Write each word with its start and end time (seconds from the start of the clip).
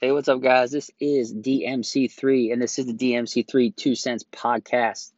Hey, 0.00 0.10
what's 0.10 0.28
up, 0.28 0.42
guys? 0.42 0.72
This 0.72 0.90
is 0.98 1.32
DMC3, 1.32 2.52
and 2.52 2.60
this 2.60 2.80
is 2.80 2.86
the 2.86 2.92
DMC3 2.92 3.74
Two 3.74 3.94
Cents 3.94 4.24
podcast. 4.24 5.12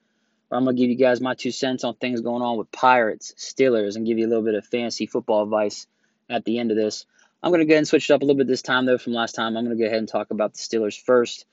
Where 0.48 0.58
I'm 0.58 0.64
going 0.64 0.76
to 0.76 0.80
give 0.80 0.90
you 0.90 0.96
guys 0.96 1.20
my 1.20 1.34
two 1.34 1.50
cents 1.50 1.82
on 1.82 1.94
things 1.94 2.20
going 2.20 2.42
on 2.42 2.58
with 2.58 2.70
Pirates, 2.70 3.32
Steelers, 3.38 3.96
and 3.96 4.06
give 4.06 4.18
you 4.18 4.26
a 4.26 4.28
little 4.28 4.44
bit 4.44 4.54
of 4.54 4.66
fantasy 4.66 5.06
football 5.06 5.42
advice 5.42 5.86
at 6.28 6.44
the 6.44 6.58
end 6.58 6.70
of 6.70 6.76
this. 6.76 7.06
I'm 7.42 7.50
going 7.50 7.60
to 7.60 7.64
go 7.64 7.72
ahead 7.72 7.78
and 7.78 7.88
switch 7.88 8.10
it 8.10 8.12
up 8.12 8.20
a 8.20 8.24
little 8.26 8.36
bit 8.36 8.46
this 8.46 8.62
time, 8.62 8.84
though, 8.84 8.98
from 8.98 9.14
last 9.14 9.34
time. 9.34 9.56
I'm 9.56 9.64
going 9.64 9.76
to 9.76 9.82
go 9.82 9.86
ahead 9.86 9.98
and 9.98 10.08
talk 10.08 10.30
about 10.30 10.52
the 10.52 10.58
Steelers 10.58 11.00
first. 11.00 11.46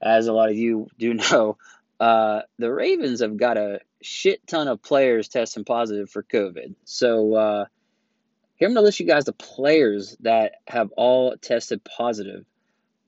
As 0.00 0.28
a 0.28 0.32
lot 0.32 0.48
of 0.48 0.56
you 0.56 0.88
do 0.98 1.14
know, 1.14 1.58
uh, 1.98 2.42
the 2.58 2.72
Ravens 2.72 3.20
have 3.20 3.36
got 3.36 3.58
a 3.58 3.80
shit 4.00 4.46
ton 4.46 4.68
of 4.68 4.82
players 4.82 5.28
testing 5.28 5.64
positive 5.64 6.08
for 6.08 6.22
COVID. 6.22 6.76
So, 6.84 7.34
uh, 7.34 7.64
here 8.54 8.68
I'm 8.68 8.74
going 8.74 8.82
to 8.82 8.86
list 8.86 9.00
you 9.00 9.06
guys 9.06 9.24
the 9.24 9.32
players 9.32 10.16
that 10.20 10.52
have 10.68 10.92
all 10.96 11.36
tested 11.36 11.82
positive. 11.84 12.46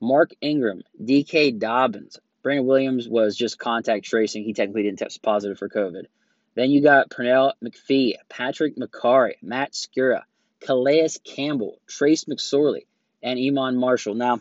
Mark 0.01 0.31
Ingram, 0.41 0.81
J.K. 1.03 1.51
Dobbins. 1.51 2.19
Brandon 2.41 2.65
Williams 2.65 3.07
was 3.07 3.35
just 3.35 3.59
contact 3.59 4.05
tracing. 4.05 4.43
He 4.43 4.53
technically 4.53 4.83
didn't 4.83 4.99
test 4.99 5.21
positive 5.21 5.59
for 5.59 5.69
COVID. 5.69 6.05
Then 6.55 6.71
you 6.71 6.81
got 6.81 7.09
Pernell 7.09 7.53
McPhee, 7.63 8.15
Patrick 8.27 8.75
Mekari, 8.75 9.35
Matt 9.41 9.73
Skura, 9.73 10.23
Calais 10.59 11.09
Campbell, 11.23 11.79
Trace 11.87 12.25
McSorley, 12.25 12.85
and 13.21 13.39
Iman 13.39 13.77
Marshall. 13.77 14.15
Now, 14.15 14.39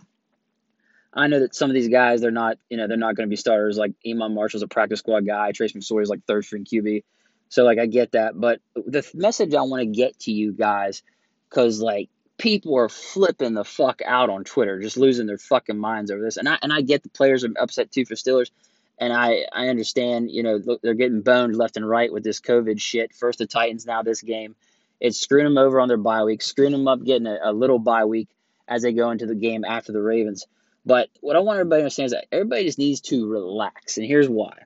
I 1.12 1.26
know 1.26 1.40
that 1.40 1.54
some 1.54 1.70
of 1.70 1.74
these 1.74 1.88
guys 1.88 2.20
they're 2.20 2.30
not, 2.30 2.58
you 2.68 2.76
know, 2.76 2.88
they're 2.88 2.96
not 2.96 3.14
going 3.16 3.28
to 3.28 3.30
be 3.30 3.36
starters. 3.36 3.76
Like 3.76 3.92
Iman 4.06 4.34
Marshall's 4.34 4.62
a 4.62 4.68
practice 4.68 5.00
squad 5.00 5.26
guy. 5.26 5.52
Trace 5.52 5.72
McSorley 5.72 6.02
is 6.02 6.08
like 6.08 6.24
third 6.26 6.44
string 6.44 6.64
QB. 6.64 7.04
So 7.48 7.64
like 7.64 7.78
I 7.78 7.86
get 7.86 8.12
that, 8.12 8.38
but 8.38 8.60
the 8.74 9.08
message 9.12 9.54
I 9.54 9.62
want 9.62 9.82
to 9.82 9.86
get 9.86 10.18
to 10.20 10.32
you 10.32 10.52
guys, 10.52 11.02
because 11.48 11.80
like 11.80 12.08
people 12.40 12.76
are 12.76 12.88
flipping 12.88 13.54
the 13.54 13.64
fuck 13.64 14.00
out 14.04 14.30
on 14.30 14.44
Twitter, 14.44 14.80
just 14.80 14.96
losing 14.96 15.26
their 15.26 15.38
fucking 15.38 15.78
minds 15.78 16.10
over 16.10 16.22
this. 16.22 16.36
And 16.36 16.48
I 16.48 16.58
and 16.62 16.72
I 16.72 16.80
get 16.80 17.02
the 17.02 17.08
players 17.08 17.44
are 17.44 17.52
upset 17.58 17.92
too 17.92 18.04
for 18.04 18.14
Steelers, 18.14 18.50
and 18.98 19.12
I 19.12 19.44
I 19.52 19.68
understand. 19.68 20.30
You 20.30 20.42
know 20.42 20.78
they're 20.82 20.94
getting 20.94 21.22
boned 21.22 21.56
left 21.56 21.76
and 21.76 21.88
right 21.88 22.12
with 22.12 22.24
this 22.24 22.40
COVID 22.40 22.80
shit. 22.80 23.14
First 23.14 23.38
the 23.38 23.46
Titans, 23.46 23.86
now 23.86 24.02
this 24.02 24.22
game. 24.22 24.56
It's 25.00 25.18
screwing 25.18 25.44
them 25.44 25.58
over 25.58 25.80
on 25.80 25.88
their 25.88 25.96
bye 25.96 26.24
week, 26.24 26.42
screwing 26.42 26.72
them 26.72 26.88
up 26.88 27.02
getting 27.02 27.26
a, 27.26 27.38
a 27.44 27.52
little 27.52 27.78
bye 27.78 28.04
week 28.04 28.28
as 28.68 28.82
they 28.82 28.92
go 28.92 29.10
into 29.10 29.26
the 29.26 29.34
game 29.34 29.64
after 29.64 29.92
the 29.92 30.02
Ravens. 30.02 30.46
But 30.84 31.08
what 31.20 31.36
I 31.36 31.40
want 31.40 31.58
everybody 31.58 31.80
to 31.80 31.84
understand 31.84 32.06
is 32.06 32.12
that 32.12 32.26
everybody 32.32 32.64
just 32.64 32.78
needs 32.78 33.00
to 33.02 33.28
relax, 33.28 33.98
and 33.98 34.06
here's 34.06 34.28
why. 34.28 34.58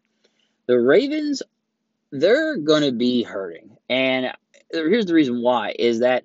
The 0.67 0.81
Ravens, 0.81 1.43
they're 2.11 2.57
going 2.57 2.83
to 2.83 2.93
be 2.93 3.23
hurting, 3.23 3.77
and 3.89 4.33
here's 4.71 5.07
the 5.07 5.15
reason 5.15 5.43
why: 5.43 5.75
is 5.77 6.01
that 6.01 6.25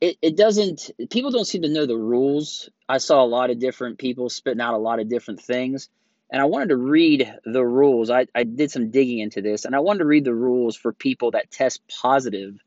it, 0.00 0.16
it 0.22 0.36
doesn't 0.36 0.90
people 1.10 1.30
don't 1.30 1.46
seem 1.46 1.62
to 1.62 1.68
know 1.68 1.86
the 1.86 1.96
rules. 1.96 2.68
I 2.88 2.98
saw 2.98 3.22
a 3.22 3.26
lot 3.26 3.50
of 3.50 3.58
different 3.58 3.98
people 3.98 4.28
spitting 4.28 4.60
out 4.60 4.74
a 4.74 4.78
lot 4.78 5.00
of 5.00 5.08
different 5.08 5.40
things 5.40 5.88
and 6.30 6.42
i 6.42 6.44
wanted 6.44 6.70
to 6.70 6.76
read 6.76 7.32
the 7.44 7.64
rules. 7.64 8.10
I, 8.10 8.26
I 8.34 8.44
did 8.44 8.70
some 8.70 8.90
digging 8.90 9.20
into 9.20 9.42
this 9.42 9.64
and 9.64 9.74
i 9.74 9.80
wanted 9.80 10.00
to 10.00 10.06
read 10.06 10.24
the 10.24 10.34
rules 10.34 10.76
for 10.76 10.92
people 10.92 11.32
that 11.32 11.50
test 11.50 11.80
positive 11.88 12.58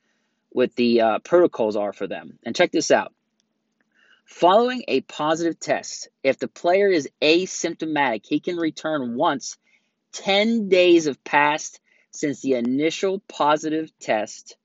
what 0.52 0.76
the 0.76 1.02
uh, 1.02 1.20
protocols 1.20 1.76
are 1.76 1.94
for 1.94 2.08
them. 2.08 2.40
And 2.44 2.56
check 2.56 2.72
this 2.72 2.90
out. 2.90 3.14
Following 4.26 4.84
a 4.88 5.02
positive 5.02 5.60
test 5.60 6.08
if 6.24 6.40
the 6.40 6.48
player 6.48 6.90
is 6.90 7.10
asymptomatic 7.22 8.26
he 8.26 8.40
can 8.40 8.58
return 8.58 9.16
once 9.16 9.58
10 10.14 10.70
days 10.70 11.06
have 11.06 11.24
passed 11.24 11.80
since 12.12 12.42
the 12.42 12.56
initial 12.56 13.20
positive 13.28 13.92
test 14.00 14.58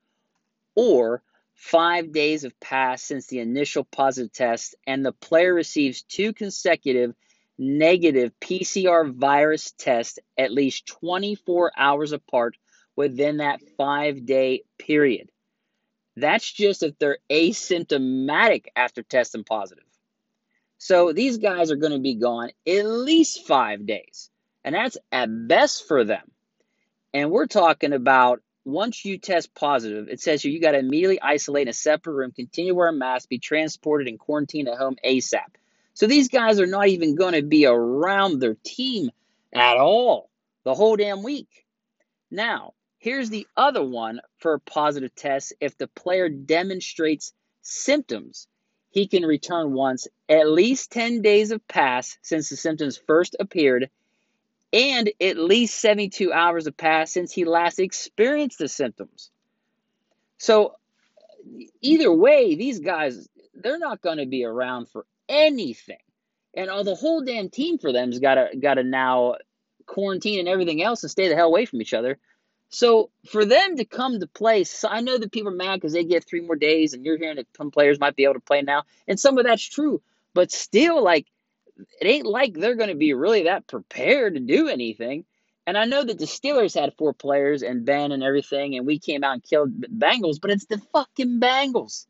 or 0.75 1.23
Five 1.55 2.12
days 2.12 2.42
have 2.42 2.58
passed 2.60 3.06
since 3.06 3.27
the 3.27 3.38
initial 3.38 3.84
positive 3.84 4.33
test, 4.33 4.74
and 4.86 5.05
the 5.05 5.12
player 5.12 5.55
receives 5.55 6.02
two 6.02 6.33
consecutive 6.33 7.14
negative 7.56 8.33
PCR 8.41 9.12
virus 9.12 9.72
tests 9.72 10.19
at 10.36 10.52
least 10.52 10.86
24 10.86 11.72
hours 11.77 12.12
apart 12.12 12.56
within 12.97 13.38
that 13.38 13.60
five 13.76 14.26
day 14.26 14.62
period. 14.78 15.31
That's 16.16 16.50
just 16.50 16.82
if 16.82 16.98
they're 16.98 17.19
asymptomatic 17.31 18.66
after 18.76 19.03
testing 19.03 19.44
positive. 19.44 19.84
So 20.78 21.12
these 21.12 21.38
guys 21.38 21.70
are 21.70 21.76
going 21.76 21.93
to 21.93 21.98
be 21.98 22.14
gone 22.14 22.50
at 22.66 22.84
least 22.84 23.47
five 23.47 23.87
days, 23.87 24.31
and 24.64 24.75
that's 24.75 24.98
at 25.10 25.28
best 25.48 25.88
for 25.88 26.04
them. 26.04 26.31
And 27.12 27.31
we're 27.31 27.47
talking 27.47 27.93
about 27.93 28.43
once 28.64 29.04
you 29.04 29.19
test 29.19 29.54
positive, 29.54 30.08
it 30.08 30.20
says 30.20 30.42
here 30.42 30.52
you 30.52 30.60
got 30.60 30.72
to 30.72 30.78
immediately 30.78 31.20
isolate 31.20 31.62
in 31.62 31.69
a 31.69 31.75
separate 31.75 32.14
room, 32.14 32.32
continue 32.32 32.72
to 32.72 32.76
wear 32.76 32.88
a 32.88 32.92
mask, 32.92 33.28
be 33.28 33.38
transported 33.38 34.08
and 34.08 34.19
quarantined 34.19 34.69
at 34.69 34.78
home 34.78 34.97
ASAP. 35.04 35.41
So 35.92 36.06
these 36.06 36.28
guys 36.28 36.58
are 36.60 36.66
not 36.66 36.88
even 36.88 37.14
going 37.14 37.34
to 37.34 37.42
be 37.42 37.66
around 37.66 38.41
their 38.41 38.56
team 38.64 39.10
at 39.52 39.76
all 39.76 40.30
the 40.64 40.75
whole 40.75 40.97
damn 40.97 41.22
week. 41.22 41.66
Now, 42.30 42.72
here's 42.98 43.30
the 43.30 43.47
other 43.56 43.84
one 43.84 44.20
for 44.38 44.54
a 44.54 44.60
positive 44.60 45.14
test. 45.14 45.52
If 45.60 45.78
the 45.78 45.86
player 45.86 46.28
demonstrates 46.28 47.32
symptoms, 47.62 48.48
he 48.91 49.06
can 49.06 49.25
return 49.25 49.72
once 49.72 50.08
at 50.28 50.48
least 50.48 50.91
10 50.92 51.22
days 51.22 51.50
have 51.50 51.66
passed 51.69 52.19
since 52.22 52.48
the 52.48 52.56
symptoms 52.56 52.98
first 53.06 53.36
appeared 53.38 53.91
and 54.75 55.12
at 55.21 55.39
least 55.39 55.81
72 55.81 56.33
hours 56.33 56.65
have 56.65 56.77
passed 56.77 57.12
since 57.12 57.33
he 57.33 57.45
last 57.45 57.79
experienced 57.79 58.59
the 58.59 58.67
symptoms. 58.69 59.31
So, 60.37 60.75
either 61.81 62.12
way, 62.12 62.57
these 62.57 62.81
guys, 62.81 63.29
they're 63.55 63.79
not 63.79 64.03
going 64.03 64.19
to 64.19 64.27
be 64.27 64.45
around 64.45 64.89
for 64.89 65.07
anything. 65.29 65.99
And 66.57 66.71
all 66.71 66.83
the 66.83 66.97
whole 66.97 67.23
damn 67.23 67.51
team 67.51 67.79
for 67.79 67.93
them's 67.93 68.19
got 68.19 68.35
to 68.35 68.57
got 68.57 68.75
to 68.75 68.83
now 68.83 69.37
quarantine 69.87 70.41
and 70.41 70.49
everything 70.49 70.83
else 70.83 71.03
and 71.05 71.11
stay 71.11 71.29
the 71.29 71.37
hell 71.37 71.47
away 71.47 71.67
from 71.67 71.81
each 71.81 71.95
other. 71.95 72.19
So 72.69 73.11
for 73.29 73.45
them 73.45 73.77
to 73.77 73.85
come 73.85 74.19
to 74.19 74.27
play, 74.27 74.65
I 74.89 75.01
know 75.01 75.19
that 75.19 75.31
people 75.31 75.53
are 75.53 75.56
mad 75.56 75.77
because 75.77 75.93
they 75.93 76.03
get 76.03 76.25
three 76.25 76.41
more 76.41 76.56
days, 76.56 76.95
and 76.95 77.05
you're 77.05 77.19
hearing 77.19 77.37
that 77.37 77.47
some 77.56 77.71
players 77.71 78.01
might 78.01 78.17
be 78.17 78.25
able 78.25 78.35
to 78.35 78.41
play 78.41 78.62
now, 78.62 78.83
and 79.06 79.21
some 79.21 79.39
of 79.39 79.45
that's 79.45 79.62
true. 79.62 80.03
But 80.33 80.51
still, 80.51 81.03
like 81.03 81.27
it 81.77 82.07
ain't 82.07 82.27
like 82.27 82.55
they're 82.55 82.77
going 82.77 82.91
to 82.91 82.95
be 82.95 83.15
really 83.15 83.45
that 83.45 83.67
prepared 83.67 84.35
to 84.35 84.41
do 84.41 84.69
anything. 84.69 85.25
And 85.67 85.79
I 85.79 85.87
know 85.87 86.05
that 86.05 86.19
the 86.19 86.27
Steelers 86.27 86.79
had 86.79 86.95
four 86.99 87.15
players 87.15 87.62
and 87.62 87.87
Ben 87.87 88.12
and 88.12 88.23
everything, 88.23 88.77
and 88.77 88.87
we 88.87 88.99
came 88.99 89.25
out 89.25 89.33
and 89.33 89.43
killed 89.43 89.73
Bengals, 89.81 90.41
but 90.41 90.51
it's 90.51 90.67
the 90.67 90.81
fucking 90.93 91.41
Bengals. 91.41 92.07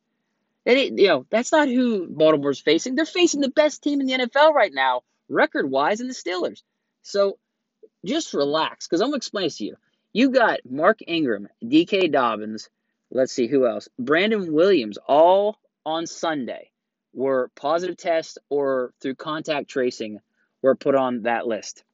It, 0.64 0.98
you 0.98 1.08
know, 1.08 1.26
that's 1.30 1.52
not 1.52 1.68
who 1.68 2.08
Baltimore's 2.08 2.60
facing. 2.60 2.94
They're 2.94 3.04
facing 3.04 3.40
the 3.40 3.50
best 3.50 3.82
team 3.82 4.00
in 4.00 4.06
the 4.06 4.14
NFL 4.14 4.54
right 4.54 4.72
now, 4.72 5.02
record 5.28 5.70
wise, 5.70 6.00
in 6.00 6.08
the 6.08 6.14
Steelers. 6.14 6.62
So 7.02 7.38
just 8.04 8.34
relax, 8.34 8.88
because 8.88 9.00
I'm 9.00 9.08
going 9.08 9.20
to 9.20 9.24
explain 9.24 9.46
this 9.46 9.58
to 9.58 9.64
you. 9.64 9.76
You 10.12 10.30
got 10.30 10.60
Mark 10.68 11.00
Ingram, 11.06 11.48
J.K. 11.66 12.08
Dobbins, 12.08 12.68
let's 13.10 13.32
see 13.32 13.46
who 13.46 13.66
else, 13.66 13.88
Brandon 13.98 14.52
Williams, 14.52 14.98
all 15.06 15.58
on 15.84 16.06
Sunday 16.06 16.70
were 17.14 17.50
positive 17.54 17.96
tests 17.96 18.38
or 18.48 18.92
through 19.00 19.14
contact 19.14 19.68
tracing 19.68 20.20
were 20.62 20.74
put 20.74 20.94
on 20.94 21.22
that 21.22 21.46
list. 21.46 21.84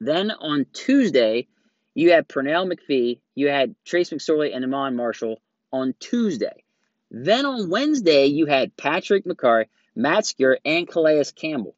Then 0.00 0.30
on 0.30 0.66
Tuesday, 0.72 1.48
you 1.94 2.12
had 2.12 2.28
Pernell 2.28 2.72
McPhee, 2.72 3.20
you 3.34 3.48
had 3.48 3.74
Trace 3.84 4.10
McSorley 4.10 4.54
and 4.54 4.64
Iman 4.64 4.96
Marshall 4.96 5.40
on 5.72 5.94
Tuesday. 5.98 6.64
Then 7.10 7.46
on 7.46 7.70
Wednesday, 7.70 8.26
you 8.26 8.46
had 8.46 8.76
Patrick 8.76 9.24
Mekari, 9.24 9.66
Matt 9.96 10.24
Skura, 10.24 10.56
and 10.64 10.86
Calais 10.86 11.24
Campbell. 11.34 11.74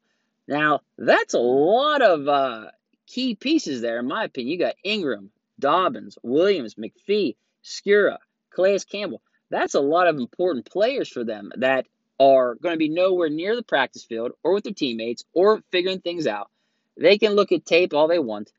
Now, 0.47 0.81
that's 0.99 1.35
a 1.35 1.39
lot 1.39 2.03
of 2.03 2.29
uh, 2.29 2.71
key 3.07 3.35
pieces 3.35 3.81
there, 3.81 3.99
in 3.99 4.07
my 4.07 4.25
opinion. 4.25 4.53
You 4.53 4.59
got 4.59 4.75
Ingram, 4.85 5.31
Dobbins, 5.59 6.19
Williams, 6.23 6.75
McPhee, 6.75 7.37
Skura, 7.65 8.19
Calais 8.51 8.81
Campbell. 8.81 9.23
That's 9.51 9.75
a 9.75 9.81
lot 9.81 10.09
of 10.09 10.17
important 10.17 10.71
players 10.71 11.09
for 11.09 11.25
them 11.25 11.53
that 11.57 11.87
are 12.21 12.55
going 12.57 12.75
to 12.75 12.79
be 12.79 12.91
nowhere 12.91 13.31
near 13.31 13.57
the 13.57 13.63
practice 13.63 14.05
field 14.05 14.33
or 14.45 14.53
with 14.55 14.65
their 14.65 14.75
teammates 14.75 15.25
or 15.33 15.63
figuring 15.73 16.01
things 16.01 16.27
out. 16.27 16.51
They 16.97 17.19
can 17.19 17.33
look 17.33 17.51
at 17.51 17.65
tape 17.65 17.95
all 17.95 18.09
they 18.09 18.19
want, 18.19 18.53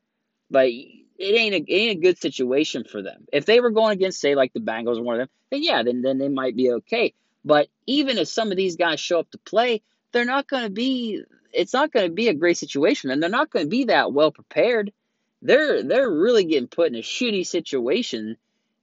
but 0.50 0.66
it 0.66 0.96
ain't 1.18 1.54
a, 1.54 1.58
it 1.58 1.74
ain't 1.74 1.98
a 1.98 2.02
good 2.02 2.18
situation 2.18 2.84
for 2.84 3.00
them. 3.00 3.24
If 3.32 3.46
they 3.46 3.60
were 3.60 3.70
going 3.70 3.92
against, 3.92 4.20
say, 4.20 4.34
like 4.34 4.52
the 4.52 4.60
Bengals 4.60 4.98
or 4.98 5.02
one 5.02 5.14
of 5.14 5.20
them, 5.20 5.28
then 5.50 5.62
yeah, 5.62 5.84
then, 5.84 6.02
then 6.02 6.18
they 6.18 6.28
might 6.28 6.56
be 6.56 6.72
okay. 6.72 7.14
But 7.44 7.68
even 7.86 8.18
if 8.18 8.28
some 8.28 8.50
of 8.50 8.56
these 8.56 8.76
guys 8.76 8.98
show 8.98 9.20
up 9.20 9.30
to 9.30 9.38
play, 9.38 9.82
they're 10.12 10.24
not 10.24 10.48
going 10.48 10.64
to 10.64 10.70
be. 10.70 11.22
It's 11.52 11.72
not 11.74 11.92
going 11.92 12.06
to 12.06 12.12
be 12.12 12.28
a 12.28 12.34
great 12.34 12.56
situation, 12.56 13.10
and 13.10 13.22
they're 13.22 13.30
not 13.30 13.50
going 13.50 13.66
to 13.66 13.70
be 13.70 13.84
that 13.84 14.12
well 14.12 14.30
prepared. 14.30 14.92
They're 15.40 15.82
they're 15.82 16.10
really 16.10 16.44
getting 16.44 16.68
put 16.68 16.88
in 16.88 16.94
a 16.96 17.02
shitty 17.02 17.46
situation 17.46 18.36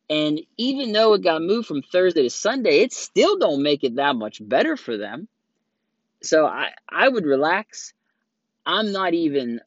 and 0.09 0.41
even 0.57 0.91
though 0.91 1.13
it 1.13 1.21
got 1.21 1.41
moved 1.41 1.67
from 1.67 1.81
Thursday 1.81 2.23
to 2.23 2.29
Sunday, 2.29 2.79
it 2.79 2.93
still 2.93 3.37
don't 3.37 3.61
make 3.61 3.83
it 3.83 3.95
that 3.95 4.15
much 4.15 4.41
better 4.41 4.75
for 4.75 4.97
them. 4.97 5.27
So 6.23 6.45
I 6.45 6.71
I 6.87 7.07
would 7.07 7.25
relax. 7.25 7.93
I'm 8.65 8.91
not 8.91 9.13
even 9.13 9.61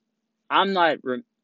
I'm 0.50 0.72
not 0.72 0.98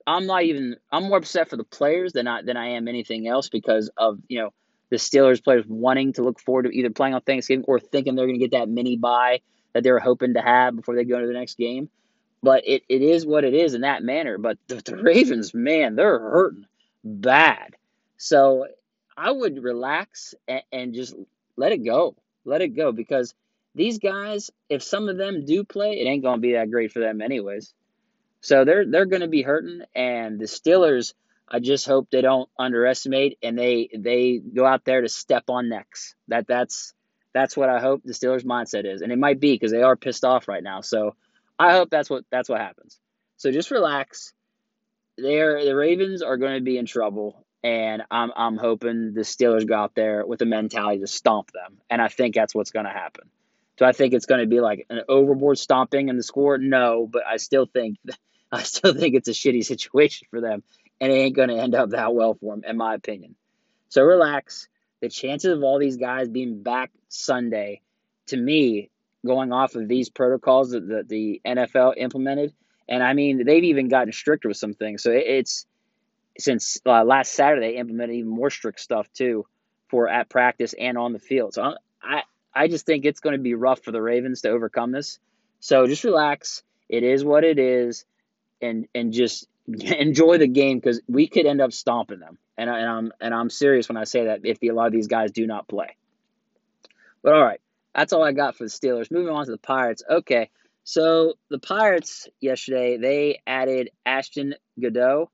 I'm 0.07 0.27
not 0.27 0.43
even 0.43 0.77
I'm 0.91 1.05
more 1.05 1.19
upset 1.19 1.49
for 1.49 1.57
the 1.57 1.65
players 1.65 2.13
than 2.13 2.27
I 2.27 2.43
than 2.43 2.57
I 2.57 2.71
am 2.71 2.89
anything 2.89 3.29
else 3.29 3.49
because 3.49 3.91
of, 3.97 4.19
you 4.29 4.41
know, 4.41 4.53
the 4.91 4.97
Steelers 4.97 5.43
players 5.43 5.65
wanting 5.69 6.15
to 6.15 6.23
look 6.23 6.41
forward 6.41 6.65
to 6.65 6.71
either 6.71 6.91
playing 6.91 7.15
on 7.15 7.21
Thanksgiving 7.21 7.65
or 7.69 7.79
thinking 7.79 8.15
they're 8.15 8.27
going 8.27 8.39
to 8.39 8.47
get 8.47 8.59
that 8.59 8.69
mini 8.69 8.97
bye 8.97 9.41
that 9.75 9.83
they 9.83 9.91
were 9.91 10.01
hoping 10.01 10.35
to 10.35 10.41
have 10.41 10.75
before 10.75 10.97
they 10.97 11.05
go 11.05 11.17
into 11.17 11.29
the 11.29 11.35
next 11.35 11.59
game. 11.59 11.89
But 12.43 12.67
it, 12.67 12.85
it 12.89 13.03
is 13.03 13.27
what 13.27 13.45
it 13.45 13.53
is 13.53 13.75
in 13.75 13.83
that 13.83 14.03
manner. 14.03 14.39
But 14.39 14.59
the, 14.69 14.77
the 14.77 14.97
Ravens, 14.97 15.53
man, 15.53 15.97
they're 15.97 16.19
hurting 16.19 16.67
bad. 17.05 17.77
So 18.17 18.67
I 19.19 19.31
would 19.31 19.63
relax 19.63 20.35
and, 20.47 20.63
and 20.73 20.95
just 20.95 21.15
let 21.57 21.73
it 21.73 21.85
go. 21.85 22.17
Let 22.45 22.63
it 22.63 22.69
go 22.69 22.93
because 22.93 23.35
these 23.75 23.99
guys, 23.99 24.51
if 24.69 24.83
some 24.83 25.09
of 25.09 25.19
them 25.19 25.45
do 25.45 25.65
play, 25.65 26.01
it 26.01 26.07
ain't 26.07 26.23
gonna 26.23 26.41
be 26.41 26.53
that 26.53 26.71
great 26.71 26.93
for 26.93 27.01
them 27.01 27.21
anyways. 27.21 27.75
So 28.41 28.65
they're 28.65 28.87
they're 28.87 29.07
gonna 29.07 29.29
be 29.29 29.43
hurting, 29.43 29.83
and 29.95 30.39
the 30.39 30.47
Steelers. 30.47 31.15
I 31.51 31.61
just 31.61 31.87
hope 31.87 32.11
they 32.11 32.21
don't 32.21 32.49
underestimate 32.59 33.39
and 33.43 33.59
they 33.59 33.89
they 33.97 34.37
go 34.39 34.67
out 34.67 34.85
there 34.85 35.01
to 35.01 35.09
step 35.09 35.45
on 35.49 35.71
necks. 35.71 36.15
That 36.29 36.47
that's 36.47 36.93
that's 37.33 37.57
what 37.57 37.71
I 37.71 37.81
hope 37.81 38.03
the 38.05 38.13
Steelers 38.13 38.45
mindset 38.45 38.85
is, 38.85 39.01
and 39.01 39.13
it 39.13 39.19
might 39.19 39.41
be 39.41 39.55
because 39.55 39.73
they 39.73 39.83
are 39.83 39.97
pissed 39.97 40.25
off 40.25 40.47
right 40.47 40.63
now. 40.63 40.83
So 40.83 41.15
I 41.59 41.73
hope 41.73 41.91
that's 41.91 42.11
what 42.11 42.25
that's 42.31 42.49
what 42.49 42.61
happens. 42.61 43.01
So 43.39 43.51
just 43.51 43.71
relax. 43.71 44.33
They're, 45.17 45.65
the 45.65 45.75
Ravens 45.75 46.23
are 46.23 46.37
going 46.37 46.55
to 46.55 46.61
be 46.61 46.79
in 46.79 46.87
trouble, 46.87 47.45
and 47.63 48.03
I'm 48.11 48.31
I'm 48.37 48.57
hoping 48.57 49.15
the 49.15 49.23
Steelers 49.23 49.67
go 49.67 49.75
out 49.75 49.95
there 49.95 50.25
with 50.25 50.43
a 50.43 50.47
mentality 50.47 51.01
to 51.01 51.07
stomp 51.07 51.51
them, 51.53 51.79
and 51.91 52.01
I 52.01 52.09
think 52.09 52.35
that's 52.35 52.55
what's 52.55 52.71
going 52.71 52.87
to 52.87 52.93
happen. 52.93 53.29
Do 53.77 53.85
I 53.85 53.93
think 53.93 54.15
it's 54.15 54.27
going 54.27 54.41
to 54.41 54.47
be 54.47 54.61
like 54.61 54.87
an 54.91 55.03
overboard 55.09 55.59
stomping 55.59 56.09
in 56.09 56.17
the 56.17 56.23
score? 56.23 56.59
No, 56.59 57.09
but 57.11 57.23
I 57.27 57.37
still 57.37 57.67
think 57.67 57.99
I 58.53 58.63
still 58.63 58.95
think 58.95 59.15
it's 59.15 59.29
a 59.29 59.33
shitty 59.33 59.65
situation 59.65 60.29
for 60.31 60.41
them, 60.41 60.63
and 61.01 61.13
it 61.13 61.17
ain't 61.17 61.37
going 61.37 61.49
to 61.49 61.59
end 61.59 61.75
up 61.75 61.91
that 61.91 62.15
well 62.15 62.35
for 62.35 62.55
them, 62.55 62.65
in 62.67 62.77
my 62.77 62.95
opinion. 62.95 63.35
So 63.89 64.03
relax. 64.03 64.69
The 65.01 65.09
chances 65.09 65.57
of 65.57 65.63
all 65.63 65.79
these 65.79 65.97
guys 65.97 66.29
being 66.29 66.65
back 66.65 66.91
Sunday, 67.09 67.83
to 68.27 68.37
me, 68.37 68.91
going 69.25 69.53
off 69.53 69.77
of 69.77 69.87
these 69.87 70.11
protocols 70.11 70.71
that 70.71 70.89
the, 70.89 71.05
the 71.07 71.41
NFL 71.47 71.95
implemented, 71.97 72.53
and 72.89 73.03
I 73.03 73.13
mean 73.13 73.45
they've 73.45 73.65
even 73.65 73.89
gotten 73.89 74.13
stricter 74.13 74.49
with 74.49 74.57
some 74.57 74.75
things. 74.75 75.03
So 75.03 75.13
it, 75.13 75.25
it's 75.27 75.67
since 76.39 76.79
uh, 76.87 77.05
last 77.05 77.33
Saturday 77.33 77.77
implemented 77.77 78.17
even 78.17 78.31
more 78.31 78.51
strict 78.51 78.81
stuff 78.81 79.13
too 79.13 79.47
for 79.89 80.09
at 80.09 80.29
practice 80.29 80.75
and 80.79 80.97
on 80.99 81.13
the 81.13 81.19
field. 81.19 81.55
So 81.55 81.75
I 82.03 82.23
I 82.55 82.69
just 82.69 82.87
think 82.87 83.05
it's 83.05 83.21
going 83.21 83.37
to 83.37 83.43
be 83.43 83.55
rough 83.55 83.83
for 83.83 83.93
the 83.93 84.03
Ravens 84.03 84.43
to 84.43 84.51
overcome 84.51 84.93
this. 84.93 85.19
So 85.61 85.87
just 85.87 86.05
relax. 86.05 86.63
It 86.89 87.03
is 87.03 87.25
what 87.25 87.45
it 87.45 87.59
is, 87.59 88.05
and 88.61 88.87
and 88.95 89.13
just 89.13 89.47
enjoy 89.69 90.39
the 90.39 90.49
game 90.49 90.79
because 90.79 91.01
we 91.09 91.29
could 91.29 91.47
end 91.47 91.61
up 91.61 91.73
stomping 91.73 92.21
them. 92.21 92.39
And, 92.57 92.69
I, 92.69 92.79
and 92.81 92.89
I'm 92.89 93.13
and 93.21 93.35
I'm 93.35 93.51
serious 93.51 93.89
when 93.89 93.97
I 93.97 94.05
say 94.05 94.25
that 94.25 94.41
if 94.45 94.59
the, 94.59 94.69
a 94.69 94.75
lot 94.75 94.87
of 94.87 94.93
these 94.93 95.07
guys 95.07 95.31
do 95.33 95.47
not 95.47 95.69
play. 95.69 95.97
But 97.23 97.35
all 97.35 97.45
right, 97.45 97.61
that's 97.95 98.13
all 98.13 98.25
I 98.25 98.33
got 98.33 98.57
for 98.57 98.65
the 98.65 98.71
Steelers. 98.71 99.11
Moving 99.11 99.35
on 99.35 99.45
to 99.45 99.51
the 99.51 99.59
Pirates. 99.59 100.03
Okay, 100.09 100.51
so 100.85 101.35
the 101.51 101.59
Pirates 101.59 102.29
yesterday 102.41 102.97
they 102.97 103.41
added 103.47 103.91
Ashton 104.07 104.55
Goudeau, 104.81 105.29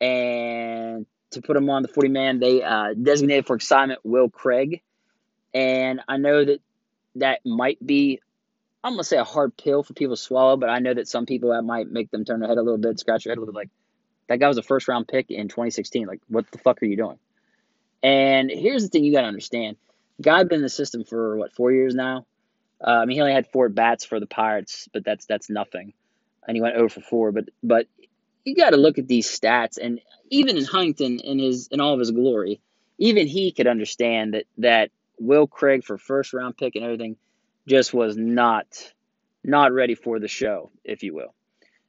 and 0.00 1.06
to 1.32 1.42
put 1.42 1.56
him 1.56 1.68
on 1.70 1.82
the 1.82 1.88
40 1.88 2.08
man, 2.08 2.38
they 2.38 2.62
uh, 2.62 2.94
designated 2.94 3.46
for 3.46 3.56
assignment 3.56 4.00
Will 4.04 4.28
Craig. 4.28 4.82
And 5.54 6.00
I 6.06 6.16
know 6.16 6.44
that 6.44 6.60
that 7.16 7.40
might 7.44 7.84
be, 7.84 8.20
I'm 8.84 8.92
going 8.92 9.00
to 9.00 9.04
say 9.04 9.16
a 9.16 9.24
hard 9.24 9.56
pill 9.56 9.82
for 9.82 9.94
people 9.94 10.16
to 10.16 10.22
swallow, 10.22 10.56
but 10.56 10.68
I 10.68 10.78
know 10.78 10.94
that 10.94 11.08
some 11.08 11.26
people 11.26 11.50
that 11.50 11.62
might 11.62 11.90
make 11.90 12.10
them 12.10 12.24
turn 12.24 12.40
their 12.40 12.48
head 12.48 12.58
a 12.58 12.62
little 12.62 12.78
bit, 12.78 12.98
scratch 12.98 13.24
their 13.24 13.32
head 13.32 13.38
a 13.38 13.40
little 13.40 13.54
bit 13.54 13.58
like, 13.58 13.70
that 14.28 14.40
guy 14.40 14.48
was 14.48 14.58
a 14.58 14.62
first 14.62 14.88
round 14.88 15.08
pick 15.08 15.30
in 15.30 15.48
2016. 15.48 16.06
Like, 16.06 16.20
what 16.28 16.50
the 16.50 16.58
fuck 16.58 16.82
are 16.82 16.86
you 16.86 16.96
doing? 16.96 17.18
And 18.02 18.50
here's 18.50 18.82
the 18.82 18.88
thing 18.88 19.04
you 19.04 19.12
got 19.12 19.22
to 19.22 19.28
understand. 19.28 19.76
Guy 20.20 20.42
been 20.44 20.56
in 20.56 20.62
the 20.62 20.68
system 20.68 21.04
for 21.04 21.36
what, 21.36 21.54
four 21.54 21.72
years 21.72 21.94
now? 21.94 22.26
Uh, 22.80 22.90
I 22.90 23.04
mean, 23.04 23.16
he 23.16 23.20
only 23.20 23.32
had 23.32 23.46
four 23.48 23.68
bats 23.68 24.04
for 24.04 24.20
the 24.20 24.26
Pirates, 24.26 24.88
but 24.92 25.04
that's 25.04 25.26
that's 25.26 25.48
nothing. 25.48 25.94
And 26.46 26.56
he 26.56 26.60
went 26.60 26.76
over 26.76 26.88
for 26.88 27.00
4. 27.00 27.32
But 27.32 27.44
but 27.62 27.86
you 28.46 28.54
got 28.54 28.70
to 28.70 28.76
look 28.76 28.98
at 28.98 29.08
these 29.08 29.28
stats, 29.28 29.76
and 29.76 30.00
even 30.30 30.56
in 30.56 30.64
Huntington, 30.64 31.18
in 31.18 31.38
his 31.38 31.68
in 31.68 31.80
all 31.80 31.92
of 31.92 31.98
his 31.98 32.12
glory, 32.12 32.60
even 32.98 33.26
he 33.26 33.52
could 33.52 33.66
understand 33.66 34.34
that 34.34 34.44
that 34.58 34.90
Will 35.18 35.46
Craig 35.46 35.84
for 35.84 35.98
first 35.98 36.32
round 36.32 36.56
pick 36.56 36.76
and 36.76 36.84
everything 36.84 37.16
just 37.66 37.92
was 37.92 38.16
not 38.16 38.66
not 39.44 39.72
ready 39.72 39.94
for 39.94 40.18
the 40.18 40.28
show, 40.28 40.70
if 40.84 41.02
you 41.02 41.14
will. 41.14 41.34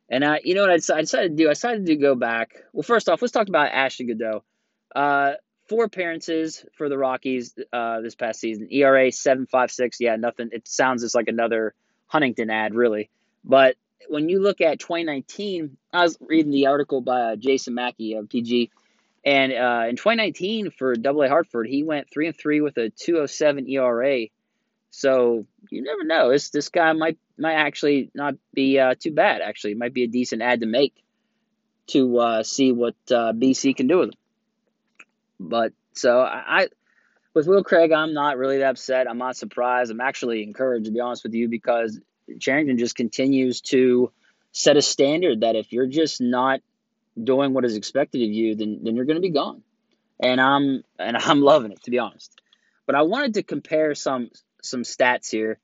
And 0.09 0.23
I, 0.23 0.39
you 0.43 0.55
know 0.55 0.61
what 0.61 0.71
I 0.71 0.77
decided, 0.77 0.99
I 0.99 1.01
decided 1.01 1.37
to 1.37 1.43
do? 1.43 1.49
I 1.49 1.53
decided 1.53 1.85
to 1.85 1.95
go 1.95 2.15
back. 2.15 2.63
Well, 2.73 2.83
first 2.83 3.09
off, 3.09 3.21
let's 3.21 3.31
talk 3.31 3.49
about 3.49 3.71
Ashton 3.71 4.07
Goudeau. 4.07 4.41
Uh, 4.95 5.33
four 5.67 5.83
appearances 5.83 6.65
for 6.77 6.87
the 6.89 6.97
Rockies 6.97 7.53
uh, 7.73 8.01
this 8.01 8.15
past 8.15 8.39
season. 8.39 8.67
ERA 8.71 9.11
seven 9.11 9.45
five 9.45 9.71
six. 9.71 9.97
Yeah, 9.99 10.15
nothing. 10.15 10.49
It 10.51 10.67
sounds 10.67 11.03
just 11.03 11.13
like 11.13 11.27
another 11.27 11.73
Huntington 12.07 12.49
ad, 12.49 12.73
really. 12.73 13.09
But 13.43 13.75
when 14.07 14.29
you 14.29 14.41
look 14.41 14.61
at 14.61 14.79
2019, 14.79 15.77
I 15.93 16.03
was 16.03 16.17
reading 16.21 16.51
the 16.51 16.67
article 16.67 17.01
by 17.01 17.21
uh, 17.21 17.35
Jason 17.35 17.73
Mackey 17.73 18.13
of 18.13 18.29
PG 18.29 18.71
and 19.27 19.51
uh, 19.51 19.89
in 19.89 19.97
2019 19.97 20.71
for 20.71 20.95
Double 20.95 21.21
A 21.21 21.27
Hartford, 21.27 21.67
he 21.67 21.83
went 21.83 22.09
three 22.09 22.27
and 22.27 22.37
three 22.37 22.61
with 22.61 22.77
a 22.77 22.91
2.07 22.91 23.69
ERA. 23.69 24.27
So 24.89 25.45
you 25.69 25.83
never 25.83 26.05
know. 26.05 26.31
This 26.31 26.49
this 26.49 26.69
guy 26.69 26.93
might 26.93 27.17
might 27.37 27.55
actually 27.55 28.09
not 28.15 28.35
be 28.53 28.79
uh, 28.79 28.95
too 28.97 29.11
bad. 29.11 29.41
Actually, 29.41 29.73
it 29.73 29.79
might 29.79 29.93
be 29.93 30.05
a 30.05 30.07
decent 30.07 30.41
ad 30.41 30.61
to 30.61 30.65
make 30.65 30.93
to 31.87 32.17
uh, 32.19 32.43
see 32.43 32.71
what 32.71 32.95
uh, 33.11 33.33
BC 33.33 33.75
can 33.75 33.87
do 33.87 33.97
with 33.97 34.09
him. 34.09 34.19
But 35.41 35.73
so 35.91 36.21
I, 36.21 36.61
I, 36.61 36.67
with 37.33 37.47
Will 37.47 37.65
Craig, 37.65 37.91
I'm 37.91 38.13
not 38.13 38.37
really 38.37 38.59
that 38.59 38.71
upset. 38.71 39.09
I'm 39.09 39.17
not 39.17 39.35
surprised. 39.35 39.91
I'm 39.91 39.99
actually 39.99 40.41
encouraged 40.41 40.85
to 40.85 40.91
be 40.91 41.01
honest 41.01 41.23
with 41.23 41.33
you 41.33 41.49
because 41.49 41.99
Cherington 42.39 42.77
just 42.77 42.95
continues 42.95 43.61
to 43.61 44.11
set 44.51 44.77
a 44.77 44.81
standard 44.81 45.41
that 45.41 45.55
if 45.55 45.71
you're 45.71 45.87
just 45.87 46.21
not 46.21 46.61
doing 47.21 47.53
what 47.53 47.65
is 47.65 47.75
expected 47.75 48.21
of 48.23 48.29
you, 48.29 48.55
then 48.55 48.79
then 48.83 48.95
you're 48.95 49.05
going 49.05 49.17
to 49.17 49.21
be 49.21 49.29
gone. 49.29 49.63
And 50.19 50.39
I'm 50.39 50.83
and 50.99 51.17
I'm 51.17 51.41
loving 51.41 51.71
it 51.71 51.83
to 51.83 51.91
be 51.91 51.99
honest. 51.99 52.39
But 52.85 52.95
I 52.95 53.03
wanted 53.03 53.35
to 53.35 53.43
compare 53.43 53.95
some 53.95 54.29
some 54.61 54.83
stats 54.83 55.29
here, 55.29 55.59